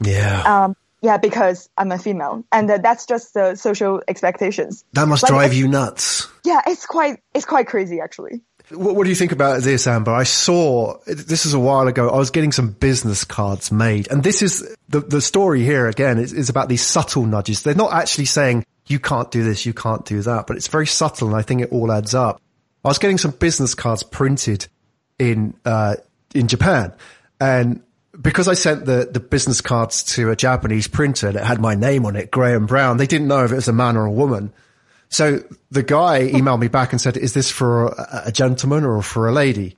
[0.00, 0.42] Yeah.
[0.64, 4.84] Um, yeah, because I'm a female, and uh, that's just the social expectations.
[4.94, 6.26] that must like, drive you nuts.
[6.44, 8.40] Yeah, it's quite it's quite crazy actually.
[8.70, 10.12] What, what do you think about this, Amber?
[10.12, 12.10] I saw this is a while ago.
[12.10, 16.18] I was getting some business cards made, and this is the the story here again
[16.18, 17.62] is, is about these subtle nudges.
[17.62, 20.86] They're not actually saying you can't do this, you can't do that, but it's very
[20.86, 22.40] subtle, and I think it all adds up.
[22.84, 24.66] I was getting some business cards printed
[25.18, 25.96] in uh,
[26.34, 26.92] in Japan,
[27.40, 27.82] and
[28.20, 32.06] because I sent the the business cards to a Japanese printer that had my name
[32.06, 34.52] on it, Graham Brown, they didn't know if it was a man or a woman.
[35.08, 39.02] So the guy emailed me back and said, "Is this for a, a gentleman or
[39.02, 39.76] for a lady?"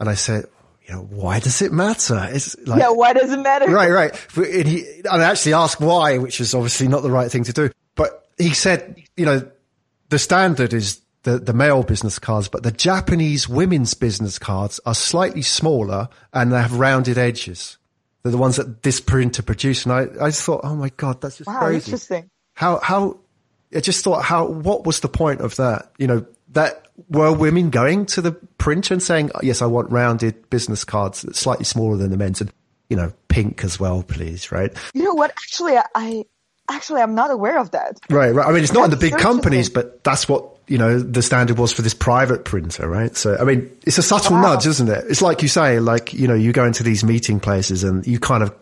[0.00, 0.46] And I said,
[0.86, 2.28] "You know, why does it matter?
[2.30, 3.66] It's like Yeah, why does it matter?
[3.70, 7.30] right, right." And, he, and I actually asked why, which is obviously not the right
[7.30, 7.70] thing to do.
[7.94, 9.50] But he said, "You know,
[10.08, 14.94] the standard is the the male business cards, but the Japanese women's business cards are
[14.94, 17.76] slightly smaller and they have rounded edges.
[18.22, 21.20] They're the ones that this printer produced." And I I just thought, "Oh my god,
[21.20, 22.30] that's just Wow, crazy." interesting.
[22.54, 23.18] how how
[23.74, 25.92] I just thought how what was the point of that?
[25.98, 30.48] You know that were women going to the printer and saying yes, I want rounded
[30.48, 32.52] business cards that's slightly smaller than the men's and
[32.88, 34.72] you know pink as well, please, right?
[34.92, 35.30] You know what?
[35.30, 36.24] Actually, I
[36.68, 37.98] actually I'm not aware of that.
[38.10, 38.46] Right, right.
[38.46, 41.58] I mean, it's not in the big companies, but that's what you know the standard
[41.58, 43.16] was for this private printer, right?
[43.16, 44.54] So I mean, it's a subtle Wow.
[44.54, 45.04] nudge, isn't it?
[45.08, 48.18] It's like you say, like you know, you go into these meeting places and you
[48.18, 48.54] kind of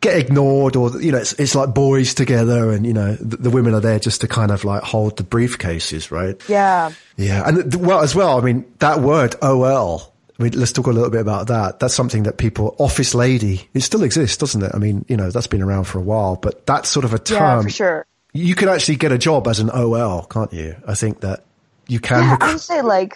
[0.00, 3.50] get ignored or, you know, it's, it's like boys together and, you know, the, the
[3.50, 6.40] women are there just to kind of like hold the briefcases, right?
[6.48, 6.92] Yeah.
[7.16, 7.42] Yeah.
[7.44, 10.90] And th- well, as well, I mean, that word OL, I mean, let's talk a
[10.92, 11.80] little bit about that.
[11.80, 14.70] That's something that people, office lady, it still exists, doesn't it?
[14.72, 17.16] I mean, you know, that's been around for a while, but that's sort of a
[17.16, 17.64] Yeah, term.
[17.64, 18.06] for sure.
[18.32, 20.76] You can actually get a job as an OL, can't you?
[20.86, 21.44] I think that
[21.88, 22.22] you can.
[22.22, 23.14] Yeah, I would say like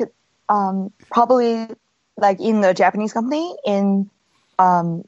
[0.49, 1.69] um, probably
[2.17, 4.11] like in the Japanese company, in
[4.59, 5.05] um,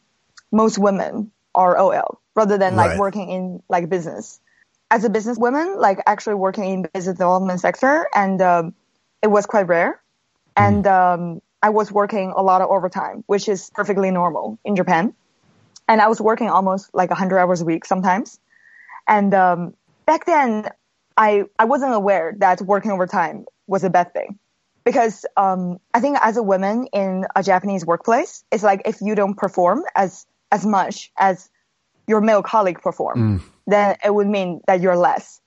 [0.53, 2.99] most women are OL rather than like Right.
[2.99, 4.41] working in like business.
[4.91, 8.75] As a business woman, like actually working in business development sector, and um,
[9.23, 10.01] it was quite rare.
[10.57, 15.15] And um, I was working a lot of overtime, which is perfectly normal in Japan.
[15.89, 18.39] And I was working almost like 100 hours a week sometimes.
[19.09, 19.75] And um,
[20.07, 20.69] back then,
[21.17, 24.39] I I wasn't aware that working overtime was a bad thing
[24.85, 29.15] because um, I think as a woman in a Japanese workplace, it's like if you
[29.15, 31.49] don't perform as as much as
[32.07, 33.19] your male colleague perform,
[33.67, 35.41] then it would mean that you're less.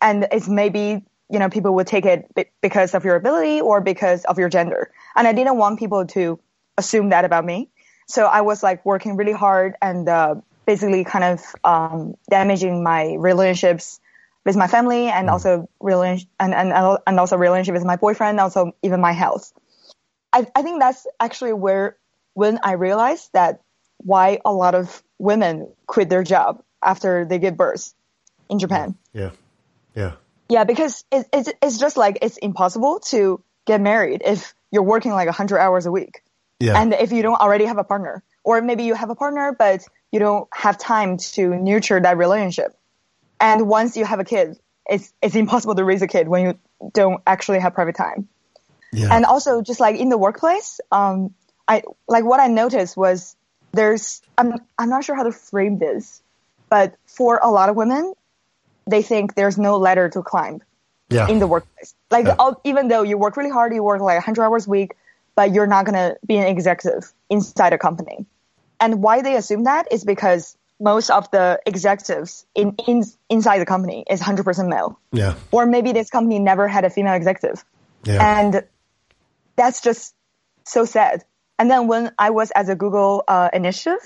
[0.00, 3.80] And it's maybe you know people would take it be- because of your ability or
[3.80, 4.90] because of your gender.
[5.14, 6.40] And I didn't want people to
[6.76, 7.68] assume that about me.
[8.06, 10.34] So I was like working really hard and uh,
[10.70, 13.98] basically kind of um, damaging my relationships
[14.44, 18.70] with my family and also relation and, and and also relationship with my boyfriend, also
[18.80, 19.52] even my health.
[20.32, 21.96] I, I think that's actually where
[22.34, 23.62] when I realized that
[23.96, 27.92] why a lot of women quit their job after they give birth
[28.48, 28.94] in Japan.
[29.12, 29.30] yeah.
[29.96, 30.12] Yeah.
[30.48, 35.10] Yeah, because it, it's it's just like it's impossible to get married if you're working
[35.10, 36.22] like 100 hours a week.
[36.60, 36.80] Yeah.
[36.80, 39.80] And if you don't already have a partner, or maybe you have a partner, but
[40.12, 42.74] you don't have time to nurture that relationship.
[43.40, 46.90] And once you have a kid, it's, it's impossible to raise a kid when you
[46.92, 48.28] don't actually have private time.
[48.92, 49.14] yeah.
[49.14, 51.34] And also just like in the workplace, um,
[51.68, 53.36] I, like what I noticed was
[53.72, 56.22] there's, I'm, I'm not sure how to frame this,
[56.68, 58.12] but for a lot of women,
[58.86, 60.62] they think there's no ladder to climb
[61.08, 61.28] yeah.
[61.28, 61.94] in the workplace.
[62.10, 62.36] Like Yeah.
[62.38, 64.96] all, even though you work really hard, you work like 100 hours a week,
[65.36, 68.26] but you're not gonna be an executive inside a company.
[68.80, 73.66] And why they assume that is because most of the executives in, in inside the
[73.66, 75.34] company is 100% male, yeah.
[75.52, 77.62] or maybe this company never had a female executive,
[78.04, 78.40] Yeah.
[78.40, 78.64] and
[79.56, 80.14] that's just
[80.64, 81.24] so sad.
[81.58, 84.00] And then when I was at the Google uh, initiative,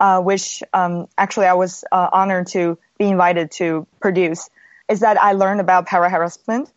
[0.00, 4.48] uh, which um, actually I was uh, honored to be invited to produce,
[4.88, 6.72] is that I learned about power harassment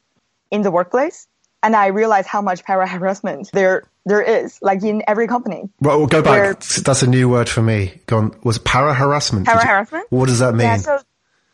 [0.52, 1.29] in the workplace,
[1.62, 5.70] and I realized how much power harassment there there is, like in every company.
[5.82, 6.32] Well, we'll go back.
[6.32, 8.02] Where- That's a new word for me.
[8.08, 9.46] Gone was power harassment.
[9.46, 10.08] Power harassment?
[10.10, 10.68] What does that mean?
[10.68, 11.00] Yeah, so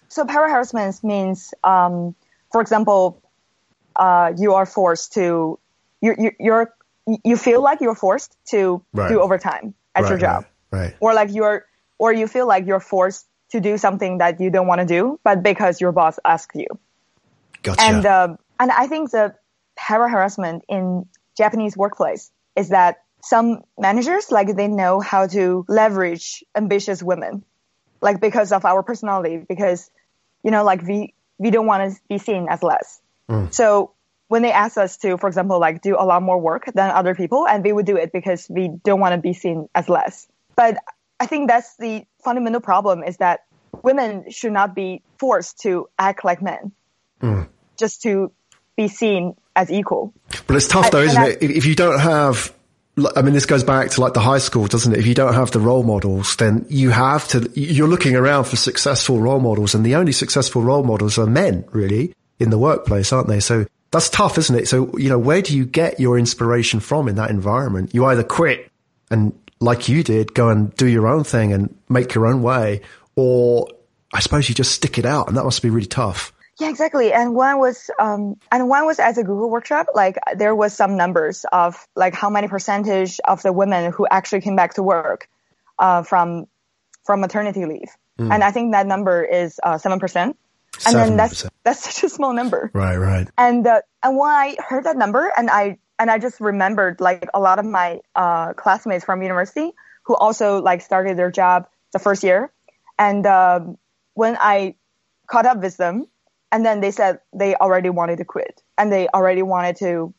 [0.08, 2.16] so power harassment means, um,
[2.52, 3.22] for example,
[3.96, 5.60] uh, you are forced to
[6.02, 6.74] you you you're
[7.24, 9.10] you feel like you're forced to Right.
[9.10, 10.46] do overtime at right, your job.
[10.72, 10.80] Right.
[10.82, 10.96] right.
[11.00, 11.66] or like you're
[11.98, 15.20] or you feel like you're forced to do something that you don't want to do
[15.24, 16.68] but because your boss asked you
[17.64, 17.82] Gotcha.
[17.82, 19.36] And um, and I think the
[19.76, 21.06] power harassment in
[21.38, 27.44] Japanese workplace is that some managers like they know how to leverage ambitious women,
[28.02, 29.90] like because of our personality, because
[30.44, 33.02] you know like we we don't want to be seen as less.
[33.30, 33.54] Mm.
[33.54, 33.92] So
[34.28, 37.16] when they ask us to, for example, like do a lot more work than other
[37.16, 40.28] people, and we would do it because we don't want to be seen as less.
[40.56, 40.78] But
[41.20, 43.46] I think that's the fundamental problem is that
[43.82, 46.72] women should not be forced to act like men
[47.22, 47.48] mm.
[47.78, 48.32] just to
[48.76, 50.14] be seen as equal.
[50.48, 51.44] But it's tough though, and isn't it?
[51.44, 52.54] If you don't have,
[53.16, 55.00] I mean, this goes back to like the high school, doesn't it?
[55.00, 58.56] If you don't have the role models, then you have to, you're looking around for
[58.56, 63.12] successful role models and the only successful role models are men really in the workplace,
[63.12, 63.40] aren't they?
[63.40, 64.68] So that's tough, isn't it?
[64.68, 67.94] So, you know, where do you get your inspiration from in that environment?
[67.94, 68.70] You either quit
[69.10, 72.82] and like you did, go and do your own thing and make your own way,
[73.16, 73.70] or
[74.14, 76.34] I suppose you just stick it out and that must be really tough.
[76.58, 77.12] Yeah, exactly.
[77.12, 80.96] And one was, um, and one was at a Google workshop, like there was some
[80.96, 85.28] numbers of like how many percentage of the women who actually came back to work,
[85.80, 86.48] uh, from,
[87.04, 87.90] from maternity leave.
[88.18, 90.16] And I think that number is, uh, 7%.
[90.16, 90.36] And
[90.96, 91.50] then that's, 7%.
[91.64, 92.72] that's such a small number.
[92.74, 93.28] Right, right.
[93.38, 97.28] And, uh, and when I heard that number and I, and I just remembered like
[97.34, 102.00] a lot of my, uh, classmates from university who also like started their job the
[102.00, 102.54] first year.
[102.98, 103.78] And, um,
[104.14, 104.76] when I
[105.28, 106.08] caught up with them
[106.56, 110.14] and then they said they already wanted to quit and they already wanted to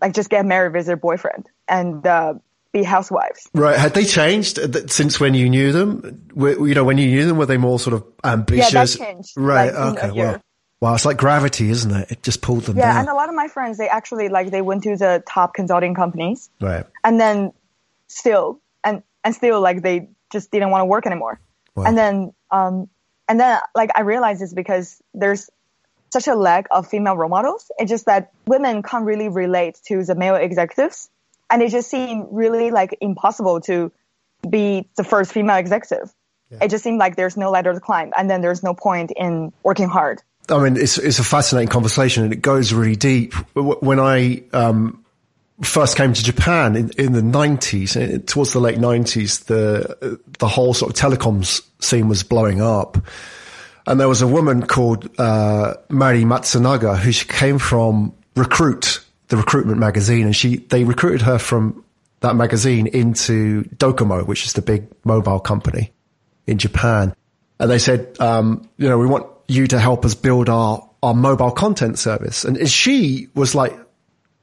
[0.00, 2.34] like just get married with their boyfriend and, uh,
[2.72, 3.50] be housewives.
[3.52, 3.76] Right.
[3.78, 4.58] Had they changed
[4.90, 6.26] since when you knew them?
[6.34, 8.96] Were, you know, when you knew them, were they more sort of ambitious?
[8.96, 9.74] changed, Right.
[9.74, 10.10] like, okay.
[10.10, 10.40] Wow.
[10.80, 10.94] Wow.
[10.94, 12.10] It's like gravity, isn't it?
[12.12, 12.86] It just pulled them Yeah.
[12.92, 13.00] down.
[13.00, 15.94] And a lot of my friends, they actually like, they went to the top consulting
[15.94, 16.86] companies right.
[17.04, 17.52] and then
[18.08, 21.40] still and and still like they just didn't want to work anymore
[21.74, 21.84] Wow.
[21.84, 22.88] and then um
[23.28, 25.48] and then like i realized it's because there's
[26.12, 27.70] such a lack of female role models.
[27.78, 31.08] It's just that women can't really relate to the male executives.
[31.50, 33.92] And it just seemed really like impossible to
[34.48, 36.12] be the first female executive.
[36.60, 39.52] It just seemed like there's no ladder to climb and then there's no point in
[39.62, 40.22] working hard.
[40.48, 43.32] I mean, it's it's a fascinating conversation, and it goes really deep.
[43.54, 45.04] When I um,
[45.62, 47.96] first came to Japan in, in the nineties,
[48.26, 52.98] towards the late nineties, the the whole sort of telecoms scene was blowing up,
[53.86, 59.36] and there was a woman called uh, Mari Matsunaga who she came from Recruit, the
[59.36, 61.84] recruitment magazine, and she they recruited her from
[62.20, 65.92] that magazine into Docomo, which is the big mobile company
[66.46, 67.14] in Japan.
[67.58, 71.14] And they said, um, you know, we want you to help us build our, our
[71.14, 72.44] mobile content service.
[72.44, 73.76] And she was like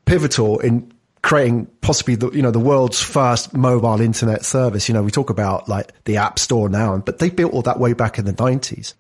[0.05, 4.87] pivotal in creating possibly the, you know, the world's first mobile internet service.
[4.87, 7.79] You know, we talk about like the app store now, but they built all that
[7.79, 8.93] way back in the nineties.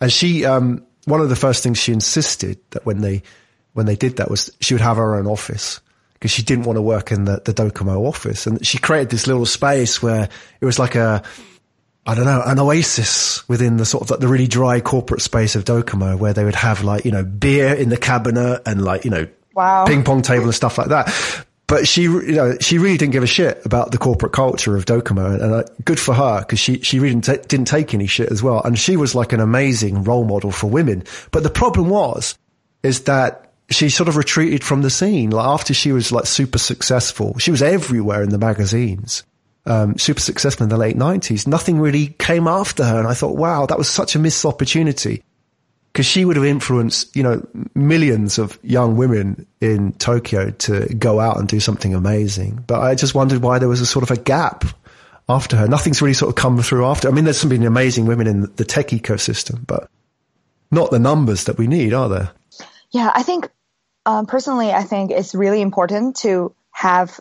[0.00, 3.22] And she, um, one of the first things she insisted that when they,
[3.72, 5.80] when they did that was she would have her own office
[6.14, 8.46] because she didn't want to work in the, the Docomo office.
[8.46, 10.28] And she created this little space where
[10.60, 11.22] it was like a,
[12.06, 15.56] I don't know, an oasis within the sort of like the really dry corporate space
[15.56, 19.04] of Docomo where they would have like, you know, beer in the cabinet and like,
[19.04, 19.86] you know, Wow.
[19.86, 21.45] ping pong table and stuff like that.
[21.68, 24.84] But she, you know, she really didn't give a shit about the corporate culture of
[24.84, 28.06] Docomo and, uh, good for her because she, she really didn't, ta- didn't take any
[28.06, 28.62] shit as well.
[28.64, 31.02] And she was like an amazing role model for women.
[31.32, 32.38] But the problem was,
[32.84, 35.30] is that she sort of retreated from the scene.
[35.30, 39.24] Like after she was like super successful, she was everywhere in the magazines
[39.66, 41.46] um, super successful in the late nineties.
[41.46, 42.98] Nothing really came after her.
[42.98, 45.22] And I thought, wow, that was such a missed opportunity
[45.96, 47.42] because she would have influenced, you know,
[47.74, 52.62] millions of young women in Tokyo to go out and do something amazing.
[52.66, 54.66] But I just wondered why there was a sort of a gap
[55.26, 55.66] after her.
[55.66, 57.08] Nothing's really sort of come through after.
[57.08, 59.88] I mean, there's some been amazing women in the tech ecosystem, but
[60.70, 62.30] not the numbers that we need, are there?
[62.90, 63.48] Yeah, I think
[64.04, 67.18] um, personally, I think it's really important to have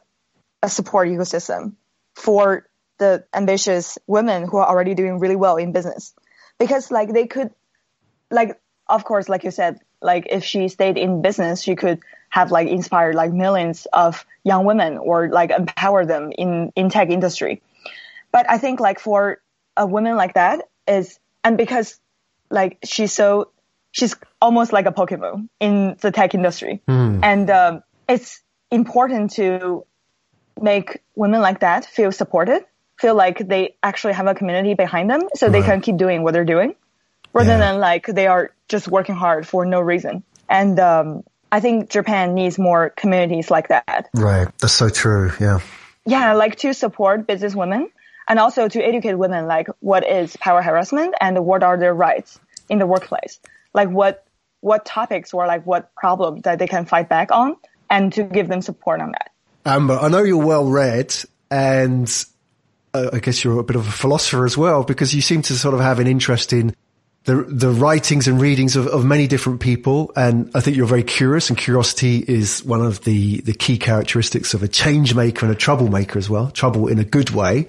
[0.61, 1.75] a support ecosystem
[2.13, 6.13] for the ambitious women who are already doing really well in business,
[6.59, 7.51] because like they could,
[8.29, 12.51] like of course, like you said, like if she stayed in business, she could have
[12.51, 17.61] like inspired like millions of young women or like empower them in in tech industry.
[18.31, 19.41] But I think like for
[19.77, 21.99] a woman like that is, and because
[22.49, 23.49] like she's so
[23.91, 26.81] she's almost like a Pokemon in the tech industry.
[27.23, 29.85] And um, it's important to
[30.61, 32.63] make women like that feel supported,
[32.99, 36.33] feel like they actually have a community behind them so they can keep doing what
[36.33, 36.75] they're doing
[37.33, 37.57] rather Yeah.
[37.57, 40.23] than like they are just working hard for no reason.
[40.49, 44.09] And um, I think Japan needs more communities like that.
[44.13, 44.47] Right.
[44.59, 45.31] That's so true.
[45.39, 45.59] Yeah.
[46.05, 47.89] Yeah, like to support business women
[48.27, 52.39] and also to educate women like what is power harassment and what are their rights
[52.69, 53.39] in the workplace.
[53.73, 54.25] Like what
[54.61, 57.55] what topics or like what problems that they can fight back on
[57.89, 59.31] and to give them support on that.
[59.65, 61.15] Amber, I know you're well read
[61.51, 62.11] and
[62.93, 65.53] uh, I guess you're a bit of a philosopher as well because you seem to
[65.53, 66.75] sort of have an interest in
[67.25, 71.03] the the writings and readings of, of many different people, and I think you're very
[71.03, 71.49] curious.
[71.49, 75.57] And curiosity is one of the the key characteristics of a change maker and a
[75.57, 76.51] troublemaker as well.
[76.51, 77.67] Trouble in a good way.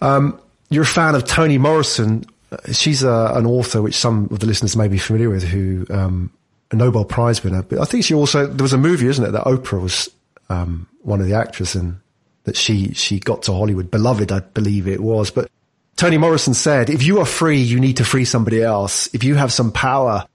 [0.00, 2.24] Um, you're a fan of Toni Morrison.
[2.72, 6.30] She's a, an author which some of the listeners may be familiar with, who um,
[6.70, 7.62] a Nobel Prize winner.
[7.62, 10.10] But I think she also there was a movie, isn't it, that Oprah was
[10.48, 12.00] um, one of the actors in
[12.44, 13.92] that she she got to Hollywood.
[13.92, 15.48] Beloved, I believe it was, but
[15.96, 19.08] Toni Morrison said, if you are free, you need to free somebody else.
[19.14, 20.26] If you have some power,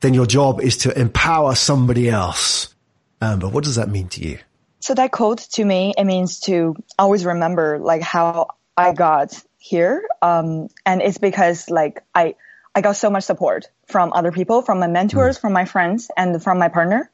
[0.00, 2.74] then your job is to empower somebody else.
[3.20, 4.38] Um, but what does that mean to you?
[4.80, 10.06] So that quote to me, it means to always remember like how I got here.
[10.20, 12.34] Um, and it's because like I,
[12.74, 15.40] I got so much support from other people, from my mentors, mm.
[15.40, 17.10] from my friends, and from my partner.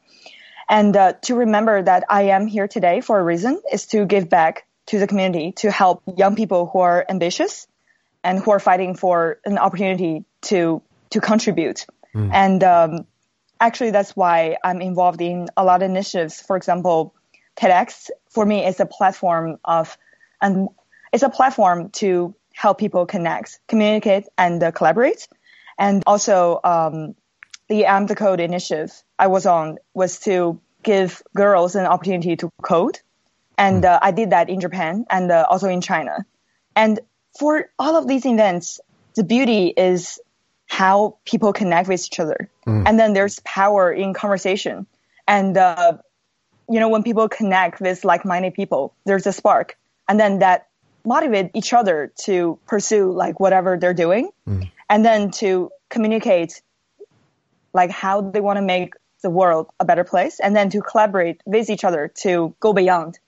[0.68, 4.28] And uh, to remember that I am here today for a reason is to give
[4.28, 7.68] back to the community, to help young people who are ambitious
[8.24, 11.86] and who are fighting for an opportunity to to contribute.
[12.14, 12.30] Mm.
[12.32, 13.06] And um,
[13.60, 16.40] actually, that's why I'm involved in a lot of initiatives.
[16.40, 17.14] For example,
[17.56, 19.96] TEDx for me is a platform of
[20.40, 20.68] and
[21.12, 25.28] it's a platform to help people connect, communicate, and uh, collaborate.
[25.78, 27.14] And also, um,
[27.68, 32.50] the I'm the Code initiative I was on was to give girls an opportunity to
[32.62, 32.98] code.
[33.56, 33.88] And mm.
[33.88, 36.24] uh, I did that in Japan and uh, also in China.
[36.74, 37.00] And
[37.38, 38.80] for all of these events,
[39.14, 40.20] the beauty is
[40.66, 42.48] how people connect with each other.
[42.66, 42.84] Mm.
[42.86, 44.86] And then there's power in conversation.
[45.28, 45.98] And, uh,
[46.68, 49.76] you know, when people connect with like-minded people, there's a spark.
[50.08, 50.68] And then that
[51.04, 54.30] motivate each other to pursue like whatever they're doing.
[54.48, 54.70] Mm.
[54.88, 56.62] And then to communicate
[57.74, 60.40] like how they want to make the world a better place.
[60.40, 63.18] And then to collaborate with each other to go beyond.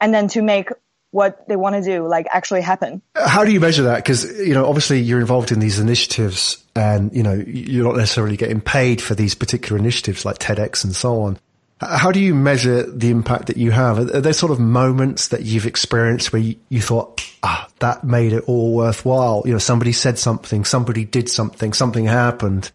[0.00, 0.68] And then to make
[1.10, 3.02] what they want to do like actually happen.
[3.16, 3.96] How do you measure that?
[3.96, 8.36] Because, you know, obviously you're involved in these initiatives and, you know, you're not necessarily
[8.36, 11.38] getting paid for these particular initiatives like TEDx and so on.
[11.80, 13.98] How do you measure the impact that you have?
[13.98, 18.34] Are there sort of moments that you've experienced where you, you thought, ah, that made
[18.34, 19.42] it all worthwhile?
[19.46, 22.70] You know, somebody said something, somebody did something, something happened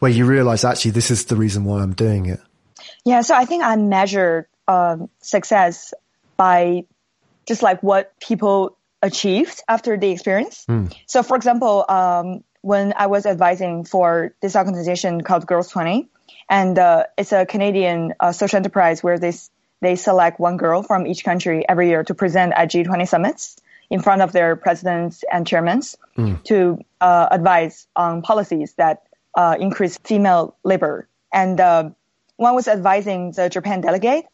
[0.00, 2.40] where you realize actually this is the reason why I'm doing it.
[3.04, 3.20] Yeah.
[3.20, 5.94] So I think I measure um, success
[6.36, 6.84] by
[7.46, 10.64] just like what people achieved after the experience.
[10.68, 10.94] Mm.
[11.06, 16.08] So, for example, um, when I was advising for this organization called Girls 20,
[16.48, 19.32] and uh, it's a Canadian uh, social enterprise where they
[19.80, 23.56] they select one girl from each country every year to present at G20 summits
[23.90, 25.80] in front of their presidents and chairmen
[26.16, 26.42] mm.
[26.44, 29.02] to uh, advise on policies that
[29.34, 31.06] uh, increase female labor.
[31.32, 31.90] And uh,
[32.36, 34.24] one was advising the Japan delegate.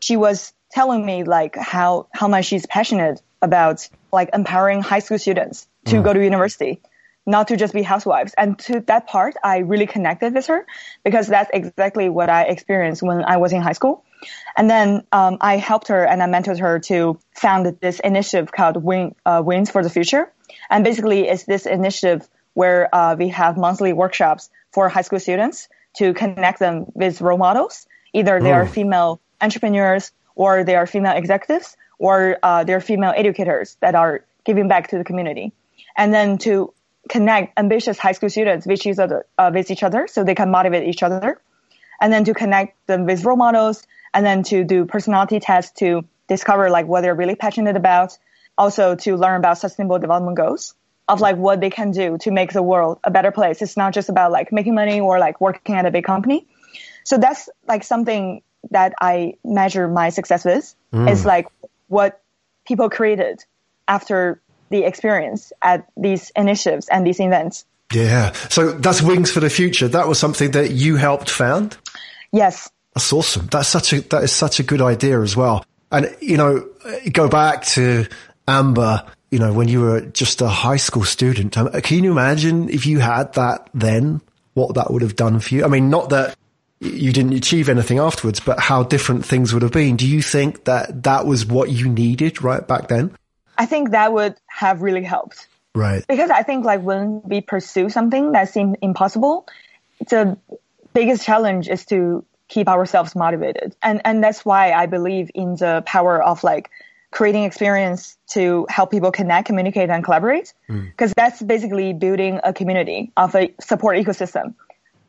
[0.00, 5.18] She was telling me like how how much she's passionate about like empowering high school
[5.18, 6.04] students to mm.
[6.04, 6.80] go to university,
[7.26, 8.34] not to just be housewives.
[8.36, 10.66] And to that part, I really connected with her
[11.04, 14.04] because that's exactly what I experienced when I was in high school.
[14.56, 18.82] And then um, I helped her and I mentored her to found this initiative called
[18.82, 20.32] Win, uh, Wings for the Future.
[20.70, 25.68] And basically, it's this initiative where uh, we have monthly workshops for high school students
[25.96, 27.86] to connect them with role models.
[28.12, 28.66] Either they are oh.
[28.66, 34.68] female entrepreneurs or they are female executives, or uh, they're female educators that are giving
[34.68, 35.52] back to the community.
[35.96, 36.72] And then to
[37.08, 40.50] connect ambitious high school students with each other, uh, with each other so they can
[40.50, 41.40] motivate each other.
[42.00, 43.84] And then to connect them with role models
[44.14, 48.16] and then to do personality tests to discover like what they're really passionate about.
[48.56, 50.74] Also to learn about sustainable development goals
[51.08, 53.60] of like what they can do to make the world a better place.
[53.60, 56.46] It's not just about like making money or like working at a big company.
[57.04, 61.10] So that's like something that I measure my success with mm.
[61.10, 61.46] is like
[61.88, 62.20] what
[62.66, 63.44] people created
[63.86, 64.40] after
[64.70, 67.64] the experience at these initiatives and these events.
[67.92, 68.32] Yeah.
[68.50, 69.88] So that's Wings for the Future.
[69.88, 71.78] That was something that you helped found?
[72.32, 72.70] Yes.
[72.94, 73.46] That's awesome.
[73.46, 75.64] That's such a, that is such a good idea as well.
[75.90, 76.68] And, you know,
[77.12, 78.06] go back to
[78.46, 81.56] Amber, you know, when you were just a high school student.
[81.56, 84.20] Um, can you imagine if you had that then,
[84.52, 85.64] what that would have done for you?
[85.64, 86.36] I mean, not that
[86.80, 89.96] you didn't achieve anything afterwards, but how different things would have been.
[89.96, 93.16] Do you think that that was what you needed right back then?
[93.56, 95.48] I think that would have really helped.
[95.74, 96.04] Right.
[96.08, 99.46] Because I think like when we pursue something that seems impossible,
[100.08, 100.38] the
[100.94, 103.74] biggest challenge is to keep ourselves motivated.
[103.82, 106.70] And, and that's why I believe in the power of like
[107.10, 110.52] creating experience to help people connect, communicate, and collaborate.
[110.68, 111.14] Because mm.
[111.16, 114.54] that's basically building a community of a support ecosystem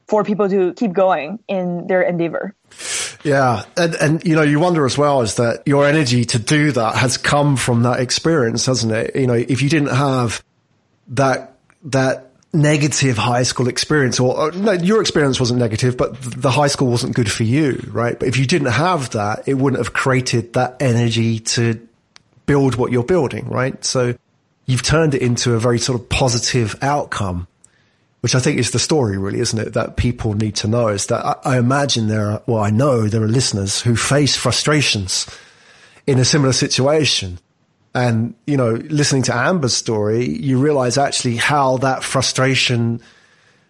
[0.09, 2.55] for people to keep going in their endeavor.
[3.23, 3.63] Yeah.
[3.77, 6.95] And, and, you know, you wonder as well is that your energy to do that
[6.95, 9.15] has come from that experience, hasn't it?
[9.15, 10.43] You know, if you didn't have
[11.09, 16.49] that, that negative high school experience or, or no, your experience wasn't negative, but the
[16.49, 18.17] high school wasn't good for you, right?
[18.17, 21.87] But if you didn't have that, it wouldn't have created that energy to
[22.47, 23.83] build what you're building, right?
[23.85, 24.15] So
[24.65, 27.47] you've turned it into a very sort of positive outcome
[28.21, 29.73] which I think is the story, really, isn't it?
[29.73, 33.07] That people need to know is that I, I, imagine there are, well, I know
[33.07, 35.25] there are listeners who face frustrations
[36.05, 37.39] in a similar situation.
[37.95, 43.01] And, you know, listening to Amber's story, you realize actually how that frustration,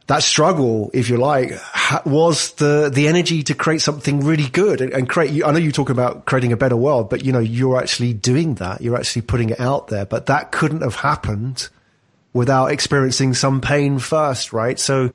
[0.08, 1.52] that struggle, if you like,
[2.06, 5.72] was the, the energy to create something really good and, and create, I know you
[5.72, 8.82] talk about creating a better world, but, you know, you're actually doing that.
[8.82, 11.70] You're actually putting it out there, but that couldn't have happened
[12.34, 14.80] without experiencing some pain first, right?
[14.80, 15.12] So,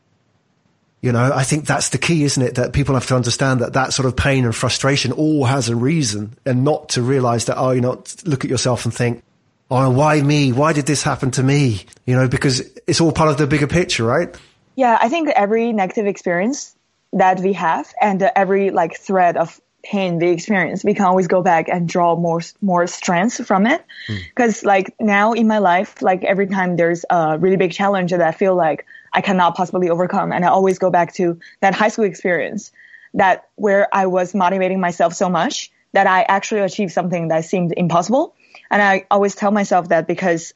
[1.01, 2.55] you know, I think that's the key, isn't it?
[2.57, 5.77] That people have to understand that that sort of pain and frustration all has a
[5.77, 9.23] reason and not to realize that, oh, you know, look at yourself and think,
[9.71, 10.53] oh, why me?
[10.53, 11.85] Why did this happen to me?
[12.07, 14.35] You know, because it's all part of the bigger picture, right?
[14.77, 16.75] Yeah, I think every negative experience
[17.13, 21.43] that we have and every like thread of pain we experience, we can always go
[21.43, 23.85] back and draw more more strength from it.
[24.09, 24.67] Because mm.
[24.67, 28.33] like now in my life, like every time there's a really big challenge that I
[28.33, 32.05] feel like I cannot possibly overcome, and I always go back to that high school
[32.05, 32.73] experience,
[33.15, 37.73] that where I was motivating myself so much that I actually achieved something that seemed
[37.77, 38.35] impossible.
[38.71, 40.55] And I always tell myself that because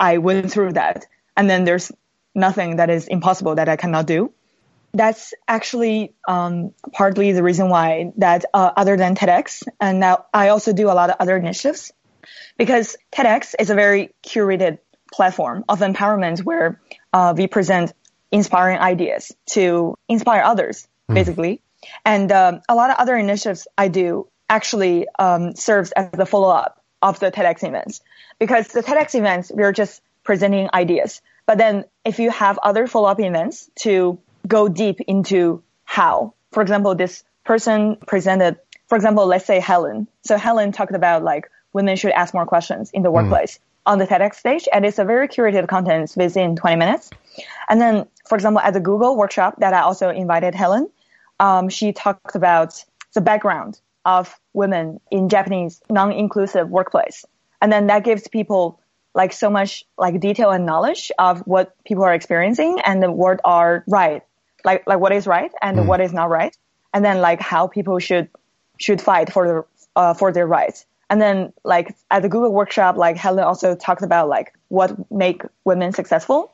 [0.00, 1.06] I went through that,
[1.36, 1.92] and then there's
[2.34, 4.32] nothing that is impossible that I cannot do
[4.94, 10.48] that's actually um, partly the reason why that uh, other than TEDx, and now I
[10.48, 11.92] also do a lot of other initiatives
[12.58, 14.78] because TEDx is a very curated
[15.12, 16.80] platform of empowerment where
[17.12, 17.92] uh, we present
[18.30, 21.14] inspiring ideas to inspire others, mm.
[21.14, 21.62] basically.
[22.04, 26.82] And um, a lot of other initiatives I do actually um, serves as the follow-up
[27.00, 28.00] of the TEDx events
[28.38, 31.20] because the TEDx events we're just presenting ideas.
[31.46, 36.34] But then if you have other follow-up events to go deep into how.
[36.52, 40.08] For example, this person presented, for example, let's say Helen.
[40.24, 43.16] So Helen talked about like women should ask more questions in the hmm.
[43.16, 43.60] workplace mm.
[43.86, 47.10] on the TEDx stage, and it's a very curated content within 20 minutes.
[47.68, 50.90] And then, for example, at the Google workshop that I also invited Helen,
[51.40, 52.84] um, she talked about
[53.14, 57.24] the background of women in Japanese non-inclusive workplace.
[57.60, 58.80] And then that gives people
[59.14, 63.84] like so much like detail and knowledge of what people are experiencing and what are
[63.86, 64.22] right
[64.64, 65.86] like like what is right and mm.
[65.86, 66.56] what is not right,
[66.92, 68.28] and then like how people should
[68.78, 69.64] should fight for their
[69.96, 70.86] uh, for their rights.
[71.10, 75.42] And then like at the Google workshop, like Helen also talked about like what make
[75.64, 76.52] women successful,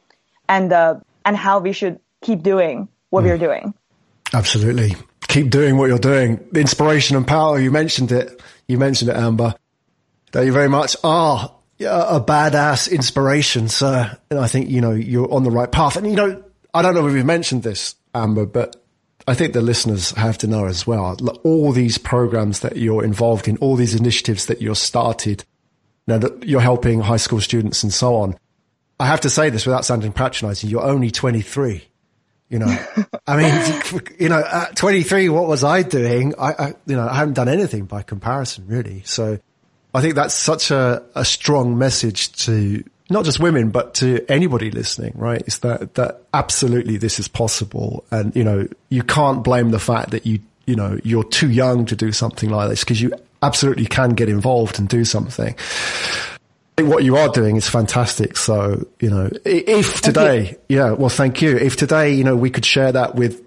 [0.48, 3.28] and uh, and how we should keep doing what mm.
[3.28, 3.74] we're doing.
[4.32, 4.96] Absolutely,
[5.28, 6.44] keep doing what you're doing.
[6.52, 7.58] The inspiration and power.
[7.58, 8.42] You mentioned it.
[8.66, 9.54] You mentioned it, Amber.
[10.32, 10.96] Thank you very much.
[11.02, 13.68] Ah, a badass inspiration.
[13.68, 14.16] sir.
[14.30, 15.96] And I think, you know, you're on the right path.
[15.96, 16.42] And, you know,
[16.74, 18.76] I don't know if we've mentioned this, Amber, but
[19.26, 21.16] I think the listeners have to know as well.
[21.44, 25.44] All these programs that you're involved in, all these initiatives that you're started,
[26.08, 28.36] know, that you're helping high school students and so on.
[28.98, 30.70] I have to say this without sounding patronizing.
[30.70, 31.84] You're only 23.
[32.48, 32.84] You know,
[33.26, 36.34] I mean, you know, at 23, what was I doing?
[36.38, 39.02] I, I, you know, I haven't done anything by comparison, really.
[39.04, 39.38] So
[39.94, 44.70] I think that's such a, a strong message to not just women, but to anybody
[44.70, 45.42] listening, right?
[45.46, 48.04] Is that, that absolutely this is possible.
[48.10, 51.86] And, you know, you can't blame the fact that you, you know, you're too young
[51.86, 55.54] to do something like this because you absolutely can get involved and do something.
[56.78, 58.36] What you are doing is fantastic.
[58.36, 61.56] So, you know, if today, yeah, well, thank you.
[61.56, 63.42] If today, you know, we could share that with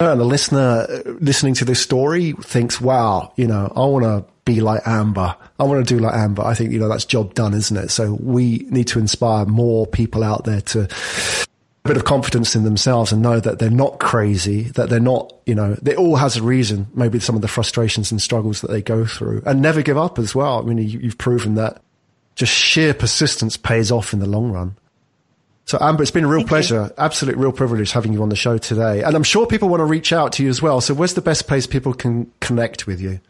[0.00, 4.24] and the listener uh, listening to this story thinks, wow, you know, I want to
[4.54, 5.36] be like Amber.
[5.58, 6.42] I want to do like Amber.
[6.42, 7.90] I think, you know, that's job done, isn't it?
[7.90, 10.88] So we need to inspire more people out there to
[11.84, 15.32] a bit of confidence in themselves and know that they're not crazy, that they're not,
[15.46, 18.70] you know, they all has a reason, maybe some of the frustrations and struggles that
[18.70, 20.58] they go through and never give up as well.
[20.58, 21.80] I mean, you, you've proven that
[22.34, 24.76] just sheer persistence pays off in the long run.
[25.66, 26.94] So Amber, it's been a real Thank pleasure, you.
[26.98, 29.02] absolute real privilege having you on the show today.
[29.04, 30.80] And I'm sure people want to reach out to you as well.
[30.80, 33.20] So where's the best place people can connect with you?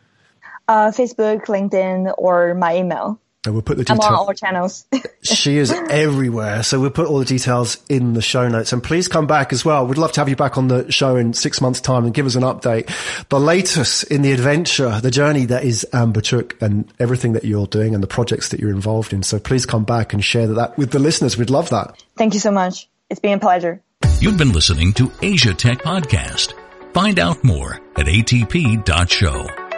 [0.71, 3.21] Uh, Facebook, LinkedIn, or my email.
[3.45, 4.05] And we'll put the details.
[4.05, 4.87] I'm on all channels.
[5.23, 6.63] she is everywhere.
[6.63, 8.73] So we'll put all the details in the show notes.
[8.73, 9.85] And please come back as well.
[9.85, 12.25] We'd love to have you back on the show in six months time and give
[12.25, 12.89] us an update.
[13.31, 17.67] The latest in the adventure, the journey that is Amber Chook and everything that you're
[17.67, 19.25] doing and the projects that you're involved in.
[19.25, 21.37] So please come back and share that with the listeners.
[21.37, 22.01] We'd love that.
[22.17, 22.89] Thank you so much.
[23.09, 23.83] It's been a pleasure.
[24.21, 26.53] You've been listening to Asia Tech Podcast.
[26.93, 29.70] Find out more at atp.show.